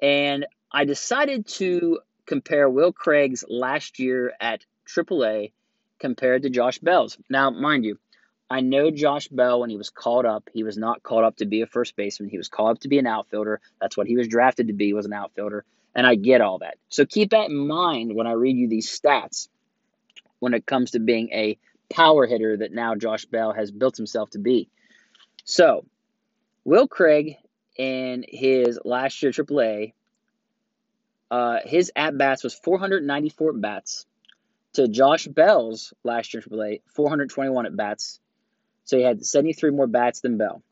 and 0.00 0.46
I 0.70 0.84
decided 0.84 1.46
to 1.48 2.00
compare 2.26 2.68
Will 2.68 2.92
Craig's 2.92 3.44
last 3.48 3.98
year 3.98 4.32
at 4.40 4.64
AAA 4.88 5.52
compared 5.98 6.42
to 6.42 6.50
Josh 6.50 6.78
Bell's. 6.78 7.18
Now, 7.28 7.50
mind 7.50 7.84
you, 7.84 7.98
I 8.48 8.60
know 8.60 8.90
Josh 8.90 9.28
Bell 9.28 9.60
when 9.60 9.70
he 9.70 9.76
was 9.76 9.90
called 9.90 10.26
up, 10.26 10.48
he 10.52 10.64
was 10.64 10.76
not 10.76 11.02
called 11.02 11.24
up 11.24 11.36
to 11.36 11.46
be 11.46 11.62
a 11.62 11.66
first 11.66 11.94
baseman. 11.96 12.30
He 12.30 12.38
was 12.38 12.48
called 12.48 12.76
up 12.76 12.80
to 12.80 12.88
be 12.88 12.98
an 12.98 13.06
outfielder. 13.06 13.60
That's 13.80 13.96
what 13.96 14.06
he 14.06 14.16
was 14.16 14.28
drafted 14.28 14.68
to 14.68 14.72
be 14.72 14.92
was 14.92 15.06
an 15.06 15.12
outfielder, 15.12 15.64
and 15.94 16.06
I 16.06 16.14
get 16.14 16.40
all 16.40 16.58
that. 16.58 16.76
So 16.88 17.04
keep 17.04 17.30
that 17.30 17.50
in 17.50 17.66
mind 17.66 18.14
when 18.14 18.26
I 18.26 18.32
read 18.32 18.56
you 18.56 18.68
these 18.68 18.88
stats 18.88 19.48
when 20.38 20.54
it 20.54 20.66
comes 20.66 20.92
to 20.92 21.00
being 21.00 21.30
a 21.32 21.58
power 21.90 22.26
hitter 22.26 22.56
that 22.56 22.72
now 22.72 22.94
Josh 22.94 23.24
Bell 23.26 23.52
has 23.52 23.70
built 23.70 23.96
himself 23.96 24.30
to 24.30 24.38
be. 24.38 24.68
So, 25.44 25.84
Will 26.64 26.88
Craig 26.88 27.36
in 27.76 28.24
his 28.28 28.78
last 28.84 29.22
year 29.22 29.32
AAA, 29.32 29.92
uh, 31.30 31.58
his 31.64 31.92
at 31.96 32.16
bats 32.16 32.44
was 32.44 32.54
494 32.54 33.54
bats 33.54 34.06
to 34.74 34.88
Josh 34.88 35.26
Bell's 35.26 35.92
last 36.04 36.34
year 36.34 36.42
AAA, 36.42 36.82
421 36.94 37.66
at 37.66 37.76
bats. 37.76 38.20
So 38.84 38.96
he 38.96 39.02
had 39.04 39.24
73 39.24 39.70
more 39.70 39.86
bats 39.86 40.20
than 40.20 40.36
Bell. 40.36 40.62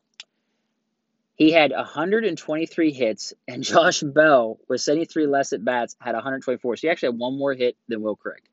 He 1.39 1.51
had 1.53 1.71
123 1.71 2.91
hits, 2.91 3.33
and 3.47 3.63
Josh 3.63 4.01
Bell, 4.01 4.59
with 4.67 4.81
73 4.81 5.25
less 5.25 5.53
at 5.53 5.63
bats, 5.63 5.95
had 5.99 6.13
124. 6.13 6.75
So 6.75 6.81
he 6.81 6.91
actually 6.91 7.13
had 7.13 7.17
one 7.17 7.37
more 7.37 7.53
hit 7.53 7.77
than 7.87 8.01
Will 8.01 8.17
Craig. 8.17 8.43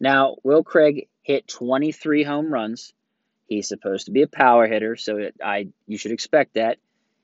Now, 0.00 0.36
Will 0.42 0.64
Craig 0.64 1.08
hit 1.22 1.46
23 1.46 2.24
home 2.24 2.50
runs. 2.50 2.94
He's 3.48 3.68
supposed 3.68 4.06
to 4.06 4.12
be 4.12 4.22
a 4.22 4.26
power 4.26 4.66
hitter, 4.66 4.96
so 4.96 5.30
I 5.44 5.68
you 5.86 5.98
should 5.98 6.10
expect 6.10 6.54
that. 6.54 6.78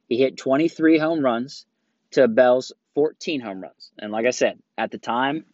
He 0.08 0.18
hit 0.18 0.36
23 0.36 0.98
home 0.98 1.24
runs 1.24 1.64
to 2.12 2.28
Bell's 2.28 2.72
14 2.94 3.40
home 3.40 3.62
runs. 3.62 3.92
And 3.98 4.12
like 4.12 4.26
I 4.26 4.30
said, 4.30 4.58
at 4.76 4.90
the 4.90 4.98
time, 4.98 5.46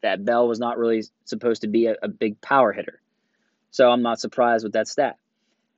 that 0.00 0.24
Bell 0.24 0.48
was 0.48 0.58
not 0.58 0.78
really 0.78 1.04
supposed 1.26 1.62
to 1.62 1.68
be 1.68 1.86
a, 1.86 1.96
a 2.02 2.08
big 2.08 2.40
power 2.40 2.72
hitter. 2.72 3.00
So 3.70 3.90
I'm 3.90 4.02
not 4.02 4.20
surprised 4.20 4.64
with 4.64 4.72
that 4.72 4.88
stat. 4.88 5.18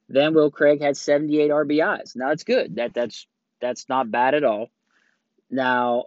Then 0.09 0.35
Will 0.35 0.51
Craig 0.51 0.81
had 0.81 0.97
78 0.97 1.51
RBIs. 1.51 2.17
Now 2.17 2.29
that's 2.29 2.45
good. 2.45 2.77
That 2.77 2.95
that's 2.95 3.27
that's 3.61 3.89
not 3.89 4.11
bad 4.11 4.35
at 4.35 4.45
all. 4.45 4.71
Now 5.51 6.07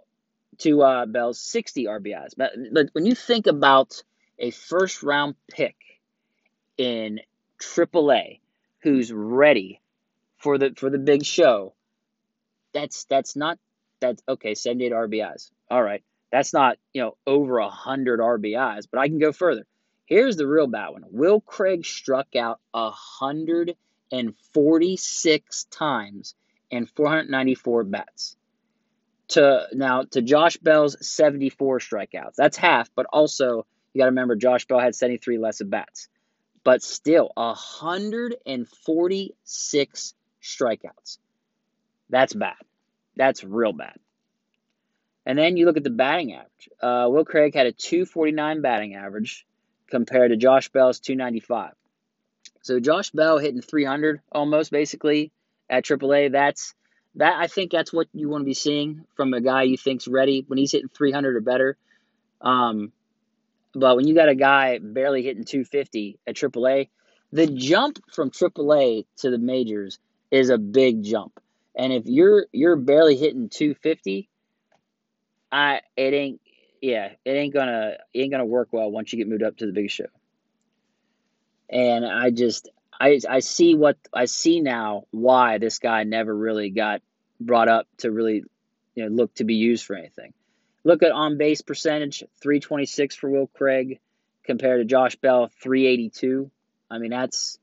to 0.60 0.82
uh, 0.82 1.06
Bell's 1.06 1.38
60 1.38 1.84
RBIs. 1.84 2.34
But, 2.36 2.52
but 2.72 2.88
when 2.92 3.06
you 3.06 3.14
think 3.14 3.46
about 3.46 4.02
a 4.38 4.50
first 4.50 5.02
round 5.02 5.34
pick 5.50 5.76
in 6.78 7.20
AAA 7.60 8.40
who's 8.82 9.12
ready 9.12 9.80
for 10.38 10.58
the 10.58 10.72
for 10.76 10.88
the 10.88 10.98
big 10.98 11.24
show, 11.24 11.74
that's 12.72 13.04
that's 13.04 13.36
not 13.36 13.58
that's 14.00 14.22
okay. 14.28 14.54
78 14.54 14.92
RBIs. 14.92 15.50
All 15.70 15.82
right, 15.82 16.02
that's 16.32 16.52
not 16.52 16.78
you 16.94 17.02
know 17.02 17.16
over 17.26 17.60
hundred 17.60 18.20
RBIs, 18.20 18.86
but 18.90 19.00
I 19.00 19.08
can 19.08 19.18
go 19.18 19.32
further. 19.32 19.66
Here's 20.06 20.36
the 20.36 20.46
real 20.46 20.66
bad 20.66 20.88
one. 20.88 21.04
Will 21.10 21.40
Craig 21.40 21.84
struck 21.84 22.34
out 22.34 22.58
a 22.74 22.90
and 24.12 24.34
forty 24.54 24.96
six 24.96 25.64
times 25.64 26.34
and 26.70 26.88
494 26.88 27.84
bats. 27.84 28.36
to 29.28 29.66
now 29.72 30.02
to 30.04 30.22
Josh 30.22 30.56
Bell's 30.58 30.96
74 31.06 31.78
strikeouts. 31.80 32.34
That's 32.36 32.56
half, 32.56 32.88
but 32.94 33.06
also 33.12 33.66
you 33.92 33.98
got 34.00 34.04
to 34.06 34.10
remember 34.10 34.36
Josh 34.36 34.66
Bell 34.66 34.78
had 34.80 34.94
73 34.94 35.38
less 35.38 35.60
at 35.60 35.68
bats. 35.70 36.08
But 36.64 36.82
still 36.82 37.30
146 37.36 40.14
strikeouts. 40.42 41.18
That's 42.10 42.34
bad. 42.34 42.54
That's 43.16 43.42
real 43.44 43.72
bad. 43.72 43.96
And 45.26 45.38
then 45.38 45.56
you 45.56 45.66
look 45.66 45.76
at 45.76 45.84
the 45.84 45.90
batting 45.90 46.32
average. 46.34 46.68
Uh, 46.82 47.06
Will 47.10 47.24
Craig 47.24 47.54
had 47.54 47.66
a 47.66 47.72
249 47.72 48.62
batting 48.62 48.94
average 48.94 49.46
compared 49.90 50.30
to 50.30 50.36
Josh 50.36 50.68
Bell's 50.70 51.00
295. 51.00 51.72
So 52.62 52.80
Josh 52.80 53.10
Bell 53.10 53.38
hitting 53.38 53.62
300 53.62 54.20
almost 54.32 54.70
basically 54.70 55.32
at 55.68 55.84
AAA. 55.84 56.32
That's 56.32 56.74
that 57.16 57.38
I 57.38 57.46
think 57.46 57.72
that's 57.72 57.92
what 57.92 58.08
you 58.12 58.28
want 58.28 58.42
to 58.42 58.46
be 58.46 58.54
seeing 58.54 59.04
from 59.16 59.34
a 59.34 59.40
guy 59.40 59.62
you 59.62 59.76
think's 59.76 60.06
ready 60.06 60.44
when 60.46 60.58
he's 60.58 60.72
hitting 60.72 60.88
300 60.88 61.36
or 61.36 61.40
better. 61.40 61.76
Um, 62.40 62.92
but 63.74 63.96
when 63.96 64.06
you 64.06 64.14
got 64.14 64.28
a 64.28 64.34
guy 64.34 64.78
barely 64.78 65.22
hitting 65.22 65.44
250 65.44 66.18
at 66.26 66.34
AAA, 66.34 66.88
the 67.32 67.46
jump 67.46 67.98
from 68.12 68.30
AAA 68.30 69.06
to 69.18 69.30
the 69.30 69.38
majors 69.38 69.98
is 70.30 70.50
a 70.50 70.58
big 70.58 71.02
jump. 71.02 71.40
And 71.76 71.92
if 71.92 72.04
you're 72.06 72.46
you're 72.52 72.76
barely 72.76 73.16
hitting 73.16 73.48
250, 73.48 74.28
I 75.52 75.80
it 75.96 76.14
ain't 76.14 76.40
yeah, 76.80 77.12
it 77.24 77.30
ain't 77.30 77.54
gonna 77.54 77.96
it 78.12 78.20
ain't 78.20 78.32
gonna 78.32 78.44
work 78.44 78.68
well 78.72 78.90
once 78.90 79.12
you 79.12 79.18
get 79.18 79.28
moved 79.28 79.42
up 79.42 79.56
to 79.58 79.66
the 79.66 79.72
big 79.72 79.90
show. 79.90 80.06
And 81.70 82.04
I 82.04 82.30
just 82.30 82.68
I 83.00 83.20
I 83.28 83.40
see 83.40 83.74
what 83.74 83.96
I 84.12 84.26
see 84.26 84.60
now 84.60 85.04
why 85.10 85.58
this 85.58 85.78
guy 85.78 86.04
never 86.04 86.34
really 86.34 86.70
got 86.70 87.00
brought 87.40 87.68
up 87.68 87.86
to 87.98 88.10
really 88.10 88.44
you 88.94 89.04
know 89.04 89.08
look 89.08 89.34
to 89.34 89.44
be 89.44 89.54
used 89.54 89.84
for 89.84 89.96
anything. 89.96 90.34
Look 90.84 91.02
at 91.02 91.12
on 91.12 91.38
base 91.38 91.60
percentage, 91.60 92.24
326 92.40 93.16
for 93.16 93.30
Will 93.30 93.46
Craig 93.46 94.00
compared 94.44 94.80
to 94.80 94.84
Josh 94.84 95.16
Bell, 95.16 95.50
382. 95.62 96.50
I 96.90 96.98
mean 96.98 97.10
that's 97.10 97.58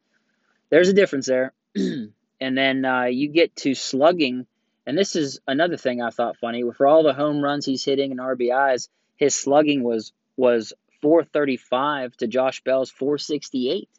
there's 0.70 0.90
a 0.90 0.94
difference 0.94 1.28
there. 1.28 1.54
and 1.76 2.58
then 2.58 2.86
uh, 2.86 3.04
you 3.04 3.30
get 3.30 3.56
to 3.58 3.76
slugging, 3.76 4.48
and 4.86 4.98
this 4.98 5.16
is 5.16 5.40
another 5.48 5.78
thing 5.78 6.02
I 6.02 6.10
thought 6.10 6.38
funny. 6.38 6.64
For 6.76 6.88
all 6.88 7.04
the 7.04 7.14
home 7.14 7.42
runs 7.42 7.66
he's 7.66 7.86
hitting 7.86 8.12
and 8.12 8.20
RBIs, 8.20 8.90
his 9.18 9.36
slugging 9.36 9.84
was 9.84 10.14
was 10.36 10.74
435 11.02 12.18
to 12.18 12.28
Josh 12.28 12.64
Bell's 12.64 12.92
468. 12.92 13.90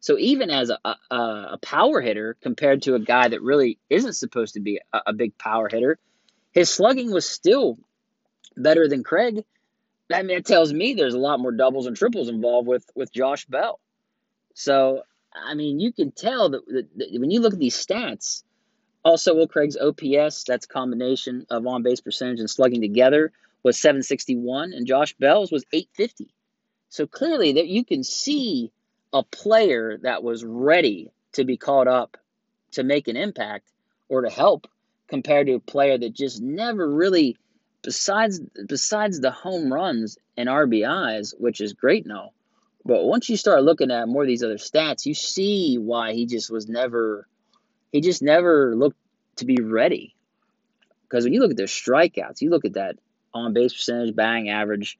So 0.00 0.18
even 0.18 0.50
as 0.50 0.70
a, 0.70 0.78
a, 0.84 0.96
a, 1.10 1.58
power 1.60 2.00
hitter 2.00 2.36
compared 2.40 2.82
to 2.82 2.94
a 2.94 3.00
guy 3.00 3.28
that 3.28 3.42
really 3.42 3.78
isn't 3.90 4.12
supposed 4.12 4.54
to 4.54 4.60
be 4.60 4.80
a, 4.92 5.00
a, 5.06 5.12
big 5.12 5.36
power 5.36 5.68
hitter, 5.68 5.98
his 6.52 6.70
slugging 6.70 7.10
was 7.10 7.28
still 7.28 7.78
better 8.56 8.88
than 8.88 9.02
Craig. 9.02 9.44
I 10.12 10.22
mean, 10.22 10.36
it 10.36 10.46
tells 10.46 10.72
me 10.72 10.94
there's 10.94 11.14
a 11.14 11.18
lot 11.18 11.40
more 11.40 11.50
doubles 11.50 11.86
and 11.86 11.96
triples 11.96 12.28
involved 12.28 12.68
with 12.68 12.84
with 12.94 13.12
Josh 13.12 13.46
Bell. 13.46 13.80
So 14.54 15.02
I 15.34 15.54
mean, 15.54 15.80
you 15.80 15.92
can 15.92 16.12
tell 16.12 16.50
that, 16.50 16.66
that, 16.66 16.98
that 16.98 17.20
when 17.20 17.30
you 17.30 17.40
look 17.40 17.54
at 17.54 17.58
these 17.58 17.76
stats. 17.76 18.42
Also, 19.04 19.36
Will 19.36 19.46
Craig's 19.46 19.76
OPS, 19.76 20.42
that's 20.42 20.66
combination 20.66 21.46
of 21.48 21.64
on 21.64 21.84
base 21.84 22.00
percentage 22.00 22.40
and 22.40 22.50
slugging 22.50 22.80
together, 22.80 23.30
was 23.62 23.78
761, 23.78 24.72
and 24.72 24.84
Josh 24.84 25.14
Bell's 25.14 25.52
was 25.52 25.64
850. 25.72 26.34
So 26.88 27.06
clearly, 27.06 27.52
that 27.52 27.68
you 27.68 27.84
can 27.84 28.02
see 28.02 28.72
a 29.16 29.22
player 29.22 29.96
that 30.02 30.22
was 30.22 30.44
ready 30.44 31.10
to 31.32 31.44
be 31.44 31.56
called 31.56 31.88
up 31.88 32.18
to 32.72 32.82
make 32.82 33.08
an 33.08 33.16
impact 33.16 33.72
or 34.10 34.20
to 34.20 34.28
help 34.28 34.66
compared 35.08 35.46
to 35.46 35.54
a 35.54 35.60
player 35.60 35.96
that 35.96 36.12
just 36.12 36.42
never 36.42 36.86
really 36.86 37.38
besides 37.82 38.40
besides 38.68 39.18
the 39.18 39.30
home 39.30 39.72
runs 39.72 40.18
and 40.36 40.50
RBIs, 40.50 41.32
which 41.38 41.62
is 41.62 41.72
great 41.72 42.04
now. 42.04 42.32
But 42.84 43.04
once 43.04 43.30
you 43.30 43.38
start 43.38 43.62
looking 43.64 43.90
at 43.90 44.06
more 44.06 44.22
of 44.22 44.28
these 44.28 44.42
other 44.42 44.58
stats, 44.58 45.06
you 45.06 45.14
see 45.14 45.78
why 45.78 46.12
he 46.12 46.26
just 46.26 46.50
was 46.50 46.68
never 46.68 47.26
he 47.92 48.02
just 48.02 48.20
never 48.22 48.76
looked 48.76 48.98
to 49.36 49.46
be 49.46 49.56
ready. 49.62 50.14
Because 51.08 51.24
when 51.24 51.32
you 51.32 51.40
look 51.40 51.52
at 51.52 51.56
their 51.56 51.66
strikeouts, 51.66 52.42
you 52.42 52.50
look 52.50 52.66
at 52.66 52.74
that 52.74 52.96
on 53.32 53.54
base 53.54 53.72
percentage, 53.72 54.14
batting 54.14 54.50
average, 54.50 54.98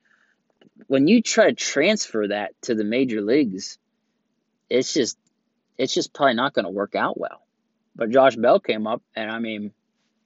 when 0.86 1.06
you 1.06 1.20
try 1.20 1.48
to 1.50 1.54
transfer 1.54 2.28
that 2.28 2.54
to 2.62 2.74
the 2.74 2.84
major 2.84 3.20
leagues, 3.20 3.78
it's 4.68 4.92
just 4.92 5.18
it's 5.78 5.94
just 5.94 6.14
probably 6.14 6.34
not 6.34 6.54
going 6.54 6.64
to 6.64 6.70
work 6.70 6.94
out 6.94 7.18
well. 7.18 7.42
But 7.94 8.10
Josh 8.10 8.36
Bell 8.36 8.60
came 8.60 8.86
up, 8.86 9.02
and 9.14 9.30
I 9.30 9.38
mean, 9.38 9.72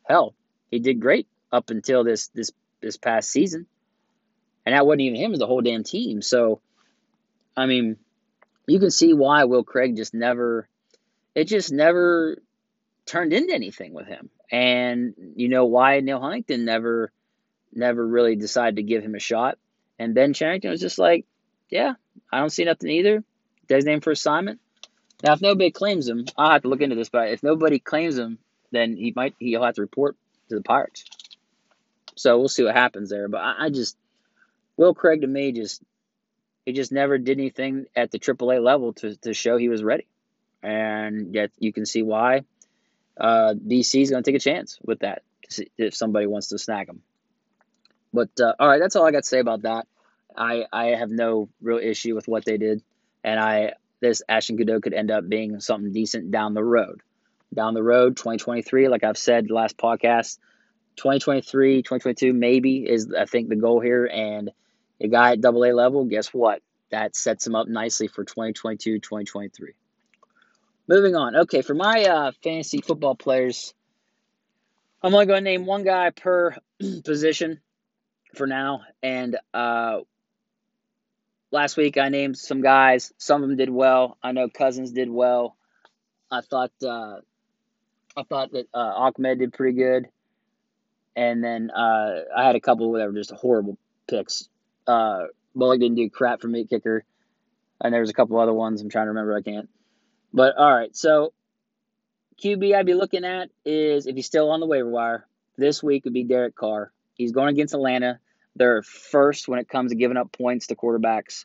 hell, 0.05 0.35
he 0.71 0.79
did 0.79 1.01
great 1.01 1.29
up 1.53 1.71
until 1.71 2.05
this 2.05 2.29
this 2.29 2.53
this 2.81 2.97
past 2.97 3.31
season, 3.31 3.67
and 4.67 4.75
that 4.75 4.87
wasn't 4.87 5.03
even 5.03 5.21
him; 5.21 5.27
it 5.27 5.31
was 5.31 5.39
the 5.39 5.47
whole 5.47 5.61
damn 5.61 5.85
team. 5.85 6.23
So, 6.23 6.61
I 7.57 7.67
mean, 7.67 7.97
you 8.67 8.81
can 8.81 8.91
see 8.91 9.15
why 9.15 9.45
Will 9.45 9.65
Craig 9.65 9.97
just 9.97 10.15
never, 10.15 10.69
it 11.35 11.45
just 11.45 11.73
never 11.73 12.43
turned 13.07 13.33
into 13.33 13.55
anything 13.55 13.93
with 13.93 14.07
him, 14.07 14.31
and 14.51 15.15
you 15.37 15.49
know 15.49 15.67
why 15.67 16.01
Neil 16.01 16.21
Huntington 16.21 16.65
never, 16.65 17.13
never 17.73 18.05
really 18.05 18.35
decided 18.35 18.77
to 18.77 18.83
give 18.83 19.05
him 19.05 19.15
a 19.15 19.21
shot, 19.21 19.59
and 19.99 20.15
Ben 20.15 20.33
Cherington 20.33 20.71
was 20.71 20.81
just 20.81 20.99
like, 20.99 21.25
yeah, 21.69 21.95
I 22.33 22.41
don't 22.41 22.51
see 22.51 22.65
nothing 22.65 22.91
either 22.91 23.23
name 23.85 24.01
for 24.01 24.11
assignment. 24.11 24.61
Now, 25.23 25.35
if 25.35 25.41
nobody 25.41 25.71
claims 25.71 26.09
him, 26.09 26.25
I'll 26.37 26.51
have 26.51 26.63
to 26.63 26.69
look 26.69 26.81
into 26.81 26.97
this. 26.97 27.09
But 27.09 27.31
if 27.31 27.43
nobody 27.43 27.79
claims 27.79 28.17
him, 28.17 28.39
then 28.71 28.97
he 28.97 29.13
might 29.15 29.35
he'll 29.39 29.65
have 29.65 29.75
to 29.75 29.83
report 29.83 30.17
to 30.49 30.55
the 30.55 30.63
Pirates. 30.63 31.05
So 32.17 32.39
we'll 32.39 32.49
see 32.49 32.65
what 32.65 32.75
happens 32.75 33.11
there. 33.11 33.29
But 33.29 33.39
I, 33.39 33.67
I 33.67 33.71
just 33.71 33.97
Will 34.77 34.95
Craig 34.95 35.23
to 35.23 35.27
me 35.27 35.53
just 35.53 35.83
he 36.65 36.73
just 36.73 36.93
never 36.93 37.19
did 37.19 37.39
anything 37.39 37.87
at 37.97 38.11
the 38.11 38.19
AAA 38.19 38.63
level 38.63 38.93
to, 38.95 39.17
to 39.17 39.35
show 39.35 39.57
he 39.57 39.69
was 39.69 39.83
ready, 39.83 40.07
and 40.63 41.35
yet 41.35 41.51
you 41.59 41.73
can 41.73 41.87
see 41.87 42.03
why 42.03 42.45
uh, 43.19 43.55
BC 43.55 44.03
is 44.03 44.11
going 44.11 44.23
to 44.23 44.31
take 44.31 44.39
a 44.39 44.43
chance 44.43 44.79
with 44.83 45.01
that 45.01 45.23
if 45.77 45.95
somebody 45.95 46.27
wants 46.27 46.49
to 46.49 46.59
snag 46.59 46.89
him. 46.89 47.03
But 48.13 48.31
uh, 48.41 48.55
all 48.59 48.69
right, 48.69 48.81
that's 48.81 48.97
all 48.97 49.07
I 49.07 49.11
got 49.11 49.23
to 49.23 49.29
say 49.29 49.41
about 49.41 49.63
that. 49.63 49.87
I 50.37 50.65
I 50.73 50.87
have 50.89 51.11
no 51.11 51.49
real 51.61 51.79
issue 51.79 52.15
with 52.15 52.29
what 52.29 52.45
they 52.45 52.57
did 52.57 52.83
and 53.25 53.39
I 53.39 53.75
this 54.01 54.23
Ashton 54.29 54.57
Goudeau 54.57 54.83
could 54.83 54.95
end 54.95 55.11
up 55.11 55.29
being 55.29 55.61
something 55.61 55.93
decent 55.93 56.31
down 56.31 56.55
the 56.55 56.65
road. 56.65 57.03
Down 57.53 57.75
the 57.75 57.83
road, 57.83 58.17
2023, 58.17 58.89
like 58.89 59.05
I've 59.05 59.19
said 59.19 59.51
last 59.51 59.77
podcast, 59.77 60.39
2023, 60.97 61.83
2022 61.83 62.33
maybe 62.33 62.89
is 62.89 63.13
I 63.13 63.25
think 63.25 63.49
the 63.49 63.57
goal 63.57 63.81
here. 63.81 64.07
And 64.07 64.51
a 65.01 65.09
guy 65.09 65.33
at 65.33 65.41
double 65.41 65.65
A 65.65 65.73
level, 65.73 66.05
guess 66.05 66.29
what? 66.29 66.63
That 66.91 67.15
sets 67.15 67.47
him 67.47 67.55
up 67.55 67.69
nicely 67.69 68.09
for 68.09 68.25
2022, 68.25 69.01
2023. 69.01 69.73
Moving 70.89 71.15
on. 71.15 71.37
Okay, 71.37 71.63
for 71.63 71.75
my 71.75 72.05
uh, 72.05 72.33
fantasy 72.43 72.81
football 72.81 73.15
players, 73.15 73.75
I'm 75.03 75.15
only 75.15 75.27
going 75.27 75.39
to 75.39 75.51
name 75.51 75.67
one 75.67 75.85
guy 75.85 76.11
per 76.11 76.57
position 77.05 77.61
for 78.35 78.47
now. 78.47 78.83
And 79.03 79.39
uh, 79.55 80.01
last 81.51 81.77
week 81.77 81.99
I 81.99 82.09
named 82.09 82.39
some 82.39 82.63
guys. 82.63 83.13
Some 83.19 83.43
of 83.43 83.49
them 83.49 83.57
did 83.57 83.71
well. 83.71 84.17
I 84.23 84.33
know 84.33 84.49
Cousins 84.49 84.93
did 84.93 85.11
well. 85.11 85.57
I 86.31 86.41
thought 86.41 86.73
uh, 86.83 87.17
I 88.17 88.23
thought 88.23 88.53
that 88.53 88.67
uh, 88.75 88.79
Ahmed 88.79 89.39
did 89.39 89.53
pretty 89.53 89.77
good. 89.77 90.09
And 91.17 91.43
then 91.43 91.71
uh, 91.71 92.21
I 92.37 92.45
had 92.45 92.57
a 92.57 92.61
couple 92.61 92.93
that 92.93 93.07
were 93.07 93.13
just 93.13 93.33
horrible 93.33 93.79
picks. 94.09 94.49
Uh, 94.87 95.25
Bullock 95.55 95.81
didn't 95.81 95.97
do 95.97 96.09
crap 96.09 96.41
for 96.41 96.49
me 96.49 96.67
kicker. 96.67 97.05
And 97.81 97.93
there 97.93 98.01
was 98.01 98.11
a 98.11 98.15
couple 98.15 98.39
other 98.39 98.53
ones. 98.53 98.81
I'm 98.81 98.91
trying 98.91 99.07
to 99.07 99.11
remember. 99.11 99.37
I 99.37 99.43
can't. 99.43 99.69
But 100.33 100.57
all 100.57 100.73
right. 100.73 100.95
So 100.95 101.33
QB 102.43 102.75
I'd 102.75 102.87
be 102.87 102.95
looking 102.95 103.25
at 103.25 103.51
is 103.65 104.07
if 104.07 104.17
he's 104.17 104.27
still 104.27 104.51
on 104.51 104.61
the 104.61 104.67
waiver 104.67 104.89
wire 104.89 105.27
this 105.57 105.83
week 105.83 106.05
would 106.05 106.15
be 106.15 106.25
Derek 106.25 106.55
Carr. 106.55 106.93
He's 107.15 107.33
going 107.33 107.49
against 107.49 107.75
Atlanta. 107.75 108.19
They're 108.57 108.83
first 108.83 109.49
when 109.49 109.59
it 109.59 109.69
comes 109.69 109.91
to 109.91 109.97
giving 109.97 110.17
up 110.17 110.33
points 110.33 110.69
to 110.69 110.77
quarterbacks. 110.77 111.45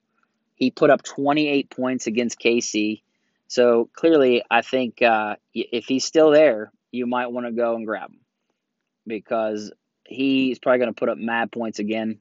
He 0.55 0.71
put 0.71 0.89
up 0.89 1.03
28 1.03 1.69
points 1.69 2.07
against 2.07 2.39
KC. 2.39 3.01
So 3.47 3.89
clearly, 3.93 4.43
I 4.50 4.62
think 4.62 5.01
uh, 5.01 5.35
if 5.53 5.85
he's 5.85 6.05
still 6.05 6.31
there, 6.31 6.71
you 6.91 7.05
might 7.05 7.27
want 7.27 7.45
to 7.45 7.51
go 7.51 7.75
and 7.75 7.85
grab 7.85 8.09
him 8.09 8.19
because 9.05 9.71
he's 10.05 10.59
probably 10.59 10.79
going 10.79 10.93
to 10.93 11.00
put 11.00 11.09
up 11.09 11.17
mad 11.17 11.51
points 11.51 11.79
again. 11.79 12.19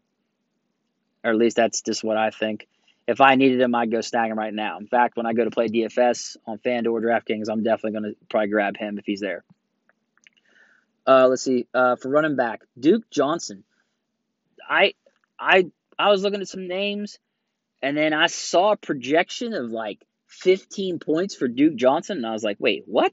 Or 1.22 1.30
at 1.30 1.36
least 1.36 1.56
that's 1.56 1.80
just 1.80 2.04
what 2.04 2.16
I 2.16 2.30
think. 2.30 2.66
If 3.06 3.20
I 3.20 3.34
needed 3.34 3.60
him, 3.60 3.74
I'd 3.74 3.90
go 3.90 4.00
snag 4.00 4.30
him 4.30 4.38
right 4.38 4.52
now. 4.52 4.78
In 4.78 4.86
fact, 4.86 5.16
when 5.16 5.26
I 5.26 5.32
go 5.32 5.44
to 5.44 5.50
play 5.50 5.68
DFS 5.68 6.36
on 6.46 6.58
FanDuel 6.58 6.92
or 6.92 7.00
DraftKings, 7.00 7.48
I'm 7.50 7.62
definitely 7.62 8.00
going 8.00 8.14
to 8.14 8.16
probably 8.30 8.48
grab 8.48 8.76
him 8.76 8.98
if 8.98 9.04
he's 9.04 9.20
there. 9.20 9.44
Uh, 11.06 11.28
let's 11.28 11.42
see. 11.42 11.66
Uh, 11.74 11.96
for 11.96 12.08
running 12.08 12.36
back, 12.36 12.62
Duke 12.78 13.10
Johnson. 13.10 13.64
I 14.68 14.94
I 15.38 15.66
I 15.99 16.11
was 16.11 16.23
looking 16.23 16.40
at 16.40 16.49
some 16.49 16.66
names, 16.68 17.18
and 17.83 17.97
then 17.97 18.12
I 18.12 18.26
saw 18.26 18.73
a 18.73 18.76
projection 18.76 19.52
of 19.54 19.71
like 19.71 20.04
15 20.28 20.99
points 20.99 21.35
for 21.35 21.49
Duke 21.49 21.76
Johnson, 21.76 22.18
and 22.18 22.26
I 22.26 22.33
was 22.33 22.44
like, 22.44 22.56
wait, 22.59 22.85
what? 22.87 23.12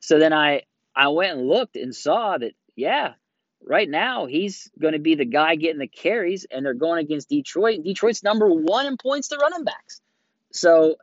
So 0.00 0.18
then 0.18 0.32
I 0.32 0.62
I 0.94 1.08
went 1.08 1.38
and 1.38 1.48
looked 1.48 1.76
and 1.76 1.94
saw 1.94 2.38
that 2.38 2.52
yeah, 2.76 3.14
right 3.64 3.88
now 3.88 4.26
he's 4.26 4.70
going 4.80 4.94
to 4.94 4.98
be 4.98 5.14
the 5.14 5.24
guy 5.24 5.54
getting 5.56 5.78
the 5.78 5.88
carries, 5.88 6.46
and 6.50 6.64
they're 6.64 6.74
going 6.74 7.04
against 7.04 7.28
Detroit. 7.28 7.82
Detroit's 7.84 8.22
number 8.22 8.48
one 8.48 8.86
in 8.86 8.96
points 8.96 9.28
to 9.28 9.36
running 9.36 9.64
backs. 9.64 10.00
So 10.52 10.96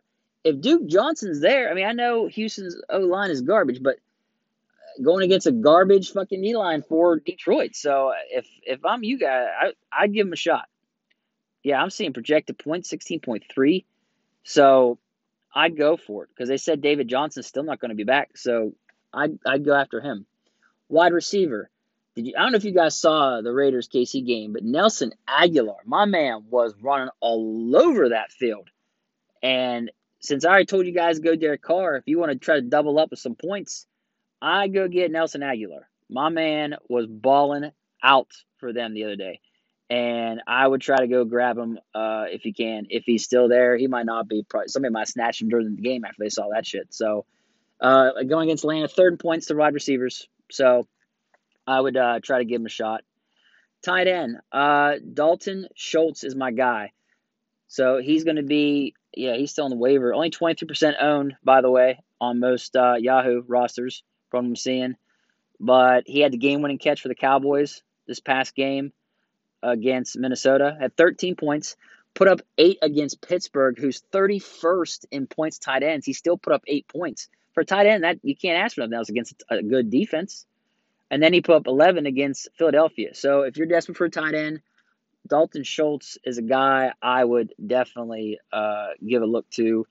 if 0.44 0.60
Duke 0.62 0.88
Johnson's 0.88 1.41
there, 1.41 1.70
I 1.70 1.74
mean, 1.74 1.86
I 1.86 1.91
know 1.91 2.27
Houston's 2.27 2.79
O 2.89 3.00
line 3.00 3.32
is 3.32 3.41
garbage, 3.41 3.82
but 3.82 3.98
going 5.03 5.24
against 5.24 5.48
a 5.48 5.51
garbage 5.51 6.12
fucking 6.12 6.43
E 6.43 6.55
line 6.55 6.81
for 6.81 7.19
Detroit. 7.19 7.75
So 7.75 8.13
if 8.31 8.48
if 8.63 8.86
I'm 8.86 9.03
you 9.03 9.17
guys, 9.17 9.48
I 9.60 9.72
I'd 9.91 10.13
give 10.13 10.27
him 10.27 10.34
a 10.34 10.38
shot. 10.38 10.67
Yeah, 11.63 11.81
I'm 11.81 11.89
seeing 11.89 12.13
projected 12.13 12.58
points 12.58 12.89
sixteen 12.89 13.19
point 13.19 13.43
three, 13.53 13.86
so 14.43 14.98
I'd 15.53 15.77
go 15.77 15.98
for 15.98 16.24
it 16.24 16.29
because 16.29 16.50
they 16.50 16.58
said 16.58 16.81
David 16.81 17.08
Johnson's 17.08 17.48
still 17.48 17.63
not 17.63 17.79
going 17.79 17.89
to 17.89 17.96
be 17.96 18.03
back. 18.03 18.38
So 18.38 18.74
I'd 19.13 19.39
I'd 19.46 19.65
go 19.65 19.74
after 19.74 20.01
him. 20.01 20.25
Wide 20.88 21.13
receiver. 21.13 21.69
Did 22.15 22.27
you? 22.27 22.34
I 22.38 22.41
don't 22.41 22.51
know 22.51 22.58
if 22.58 22.63
you 22.63 22.74
guys 22.74 23.00
saw 23.00 23.41
the 23.41 23.53
Raiders 23.53 23.88
KC 23.88 24.25
game, 24.25 24.53
but 24.53 24.63
Nelson 24.63 25.13
Agholor, 25.27 25.77
my 25.86 26.05
man, 26.05 26.46
was 26.50 26.74
running 26.81 27.10
all 27.19 27.75
over 27.75 28.10
that 28.10 28.31
field. 28.31 28.69
And 29.41 29.91
since 30.19 30.43
I 30.43 30.50
already 30.50 30.65
told 30.65 30.86
you 30.86 30.93
guys 30.93 31.17
to 31.17 31.24
go 31.24 31.36
Derek 31.36 31.62
Carr, 31.62 31.96
if 31.96 32.03
you 32.08 32.19
want 32.19 32.31
to 32.31 32.38
try 32.38 32.55
to 32.55 32.62
double 32.62 33.00
up 33.00 33.12
with 33.12 33.19
some 33.19 33.36
points, 33.36 33.86
I 34.41 34.67
go 34.67 34.88
get 34.88 35.12
Nelson 35.12 35.41
Agholor. 35.41 35.84
My 36.10 36.29
man 36.29 36.75
was 36.88 37.05
balling 37.08 37.72
out 38.03 38.31
for 38.58 38.74
them 38.74 38.93
the 38.93 39.05
other 39.05 39.15
day. 39.15 39.41
And 39.89 40.41
I 40.48 40.67
would 40.67 40.81
try 40.81 40.98
to 40.98 41.08
go 41.08 41.25
grab 41.25 41.58
him 41.58 41.79
uh, 41.96 42.25
if 42.29 42.43
he 42.43 42.53
can. 42.53 42.88
If 42.89 43.05
he's 43.05 43.24
still 43.24 43.50
there, 43.50 43.75
he 43.75 43.88
might 43.88 44.05
not 44.05 44.27
be. 44.27 44.43
Probably, 44.48 44.67
somebody 44.67 44.93
might 44.93 45.08
snatch 45.08 45.41
him 45.41 45.50
during 45.50 45.75
the 45.75 45.81
game 45.81 46.05
after 46.05 46.17
they 46.19 46.29
saw 46.29 46.50
that 46.53 46.65
shit. 46.65 46.93
So 46.93 47.25
uh, 47.81 48.12
going 48.27 48.48
against 48.48 48.63
Atlanta, 48.63 48.88
third 48.88 49.19
points 49.19 49.48
to 49.48 49.55
wide 49.55 49.74
receivers. 49.74 50.27
So 50.51 50.88
I 51.65 51.81
would 51.81 51.98
uh, 51.98 52.19
try 52.22 52.38
to 52.38 52.46
give 52.46 52.62
him 52.62 52.67
a 52.67 52.69
shot. 52.69 53.01
Tight 53.81 54.08
end, 54.08 54.38
uh, 54.51 54.96
Dalton 55.13 55.67
Schultz 55.75 56.24
is 56.24 56.36
my 56.36 56.51
guy. 56.51 56.91
So 57.67 58.00
he's 58.00 58.25
going 58.25 58.36
to 58.36 58.43
be, 58.43 58.93
yeah, 59.15 59.36
he's 59.38 59.51
still 59.51 59.65
on 59.65 59.72
the 59.72 59.77
waiver. 59.77 60.13
Only 60.13 60.31
23% 60.31 61.01
owned, 61.01 61.36
by 61.43 61.62
the 61.62 61.69
way, 61.72 62.00
on 62.22 62.39
most 62.39 62.75
uh, 62.75 62.96
Yahoo 63.00 63.43
rosters 63.48 64.03
from 64.29 64.45
what 64.45 64.50
I'm 64.50 64.55
seeing. 64.55 64.95
But 65.59 66.03
he 66.07 66.19
had 66.21 66.31
the 66.31 66.38
game 66.38 66.62
winning 66.62 66.77
catch 66.77 67.01
for 67.01 67.09
the 67.09 67.15
Cowboys 67.15 67.81
this 68.07 68.19
past 68.19 68.55
game 68.55 68.93
against 69.62 70.17
Minnesota, 70.17 70.77
had 70.79 70.95
13 70.95 71.36
points, 71.36 71.75
put 72.13 72.27
up 72.27 72.41
eight 72.57 72.79
against 72.81 73.21
Pittsburgh, 73.21 73.77
who's 73.77 74.03
31st 74.12 75.05
in 75.12 75.27
points 75.27 75.59
tight 75.59 75.83
ends. 75.83 76.05
He 76.05 76.13
still 76.13 76.38
put 76.38 76.53
up 76.53 76.63
eight 76.67 76.88
points. 76.88 77.29
For 77.53 77.63
tight 77.63 77.88
end, 77.88 78.03
that 78.03 78.19
you 78.24 78.36
can't 78.36 78.63
ask 78.63 78.75
for 78.75 78.81
nothing 78.81 78.95
else 78.95 79.09
against 79.09 79.43
a 79.50 79.62
good 79.62 79.89
defense. 79.89 80.45
And 81.12 81.21
then 81.21 81.33
he 81.33 81.41
put 81.41 81.55
up 81.55 81.67
11 81.67 82.05
against 82.05 82.50
Philadelphia. 82.57 83.15
So 83.15 83.41
if 83.41 83.57
you're 83.57 83.67
desperate 83.67 83.98
for 83.98 84.05
a 84.05 84.09
tight 84.09 84.36
end, 84.36 84.62
Dalton 85.27 85.63
Schultz 85.63 86.17
is 86.24 86.38
a 86.38 86.41
guy 86.43 86.93
I 87.01 87.24
would 87.24 87.53
definitely 87.65 88.39
uh, 88.51 88.89
give 89.05 89.21
a 89.21 89.25
look 89.25 89.50
to. 89.51 89.88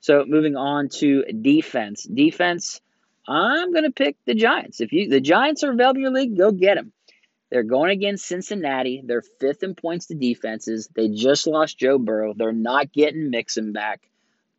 So 0.00 0.24
moving 0.26 0.56
on 0.56 0.88
to 1.00 1.24
defense. 1.24 2.04
Defense, 2.04 2.80
I'm 3.28 3.72
going 3.72 3.84
to 3.84 3.90
pick 3.90 4.16
the 4.24 4.34
Giants. 4.34 4.80
If 4.80 4.92
you 4.92 5.08
the 5.08 5.20
Giants 5.20 5.64
are 5.64 5.72
available 5.72 5.98
in 5.98 6.02
your 6.02 6.12
league, 6.12 6.36
go 6.36 6.52
get 6.52 6.76
them. 6.76 6.92
They're 7.50 7.62
going 7.62 7.90
against 7.90 8.26
Cincinnati. 8.26 9.02
They're 9.04 9.22
fifth 9.22 9.62
in 9.62 9.74
points 9.74 10.06
to 10.06 10.14
defenses. 10.14 10.88
They 10.94 11.08
just 11.08 11.46
lost 11.46 11.78
Joe 11.78 11.98
Burrow. 11.98 12.34
They're 12.34 12.52
not 12.52 12.92
getting 12.92 13.30
Mixon 13.30 13.72
back. 13.72 14.02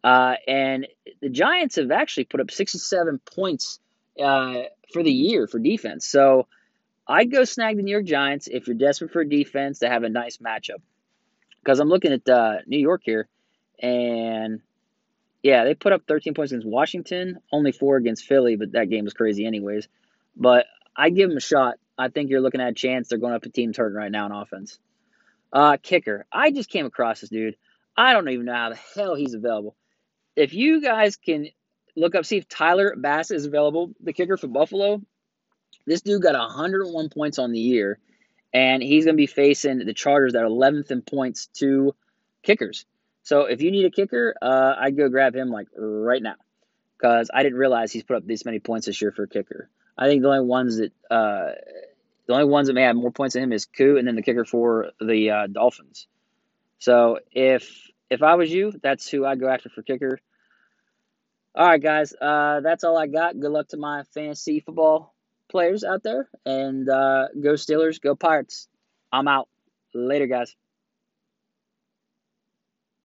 Uh, 0.03 0.36
and 0.47 0.88
the 1.21 1.29
Giants 1.29 1.75
have 1.75 1.91
actually 1.91 2.25
put 2.25 2.39
up 2.39 2.51
67 2.51 3.19
points 3.19 3.79
uh, 4.21 4.63
for 4.93 5.03
the 5.03 5.12
year 5.12 5.47
for 5.47 5.59
defense. 5.59 6.07
So 6.07 6.47
I'd 7.07 7.31
go 7.31 7.43
snag 7.43 7.77
the 7.77 7.83
New 7.83 7.91
York 7.91 8.05
Giants 8.05 8.47
if 8.47 8.67
you're 8.67 8.75
desperate 8.75 9.12
for 9.12 9.24
defense 9.24 9.79
to 9.79 9.89
have 9.89 10.03
a 10.03 10.09
nice 10.09 10.38
matchup. 10.38 10.81
Because 11.59 11.79
I'm 11.79 11.89
looking 11.89 12.13
at 12.13 12.27
uh, 12.29 12.59
New 12.65 12.79
York 12.79 13.01
here, 13.03 13.27
and 13.82 14.62
yeah, 15.47 15.63
they 15.63 15.75
put 15.75 15.93
up 15.93 16.01
13 16.05 16.33
points 16.33 16.51
against 16.51 16.67
Washington, 16.67 17.39
only 17.53 17.71
four 17.71 17.95
against 17.95 18.25
Philly, 18.25 18.57
but 18.57 18.73
that 18.73 18.89
game 18.89 19.05
was 19.05 19.13
crazy 19.13 19.45
anyways. 19.45 19.88
But 20.36 20.65
I 20.93 21.10
give 21.10 21.29
them 21.29 21.38
a 21.38 21.41
shot. 21.41 21.75
I 21.97 22.10
think 22.10 22.29
you're 22.29 22.41
looking 22.41 22.60
at 22.60 22.67
a 22.67 22.73
chance. 22.73 23.07
They're 23.07 23.17
going 23.17 23.33
up 23.33 23.43
to 23.43 23.49
teams 23.49 23.77
hurting 23.77 23.95
right 23.95 24.12
now 24.12 24.25
in 24.25 24.33
offense. 24.33 24.77
Uh, 25.53 25.77
kicker. 25.81 26.25
I 26.33 26.51
just 26.51 26.69
came 26.69 26.86
across 26.86 27.21
this 27.21 27.29
dude. 27.29 27.55
I 27.95 28.12
don't 28.12 28.27
even 28.27 28.45
know 28.45 28.53
how 28.53 28.71
the 28.71 28.79
hell 28.93 29.15
he's 29.15 29.36
available. 29.36 29.77
If 30.36 30.53
you 30.53 30.81
guys 30.81 31.15
can 31.15 31.47
look 31.95 32.13
up, 32.13 32.25
see 32.25 32.36
if 32.36 32.49
Tyler 32.49 32.93
Bass 32.97 33.31
is 33.31 33.45
available, 33.45 33.93
the 34.03 34.12
kicker 34.12 34.36
for 34.36 34.47
Buffalo. 34.47 35.01
This 35.86 36.01
dude 36.01 36.23
got 36.23 36.33
101 36.33 37.07
points 37.07 37.39
on 37.39 37.53
the 37.53 37.60
year, 37.60 37.99
and 38.53 38.83
he's 38.83 39.05
going 39.05 39.15
to 39.15 39.21
be 39.21 39.27
facing 39.27 39.77
the 39.77 39.93
Chargers 39.93 40.33
that 40.33 40.43
are 40.43 40.49
11th 40.49 40.91
in 40.91 41.03
points 41.03 41.47
to 41.60 41.95
kickers. 42.43 42.86
So 43.27 43.41
if 43.41 43.61
you 43.61 43.71
need 43.71 43.83
a 43.83 43.89
kicker, 43.89 44.35
uh, 44.41 44.75
I'd 44.79 44.95
go 44.95 45.09
grab 45.09 45.35
him 45.35 45.49
like 45.49 45.67
right 45.77 46.23
now 46.23 46.35
because 46.97 47.29
I 47.33 47.43
didn't 47.43 47.57
realize 47.57 47.91
he's 47.91 48.03
put 48.03 48.15
up 48.15 48.25
this 48.25 48.45
many 48.45 48.59
points 48.59 48.85
this 48.85 49.01
year 49.01 49.11
for 49.11 49.23
a 49.23 49.27
kicker. 49.27 49.69
I 49.97 50.07
think 50.07 50.21
the 50.21 50.29
only 50.29 50.47
ones 50.47 50.77
that 50.77 50.93
uh, 51.11 51.51
the 52.25 52.33
only 52.33 52.45
ones 52.45 52.67
that 52.67 52.73
may 52.73 52.83
have 52.83 52.95
more 52.95 53.11
points 53.11 53.33
than 53.33 53.43
him 53.43 53.51
is 53.51 53.65
Koo 53.65 53.97
and 53.97 54.07
then 54.07 54.15
the 54.15 54.21
kicker 54.21 54.45
for 54.45 54.91
the 55.01 55.31
uh, 55.31 55.47
Dolphins. 55.47 56.07
So 56.79 57.19
if 57.29 57.69
if 58.09 58.23
I 58.23 58.35
was 58.35 58.49
you, 58.49 58.71
that's 58.81 59.09
who 59.09 59.25
I'd 59.25 59.41
go 59.41 59.49
after 59.49 59.67
for 59.67 59.81
kicker. 59.81 60.21
All 61.53 61.67
right, 61.67 61.83
guys, 61.83 62.13
uh, 62.13 62.61
that's 62.61 62.85
all 62.85 62.97
I 62.97 63.07
got. 63.07 63.37
Good 63.37 63.51
luck 63.51 63.67
to 63.69 63.77
my 63.77 64.03
fantasy 64.13 64.61
football 64.61 65.13
players 65.49 65.83
out 65.83 66.01
there, 66.01 66.29
and 66.45 66.87
uh, 66.87 67.27
go 67.37 67.55
Steelers, 67.55 67.99
go 67.99 68.15
Pirates. 68.15 68.69
I'm 69.11 69.27
out. 69.27 69.49
Later, 69.93 70.27
guys. 70.27 70.55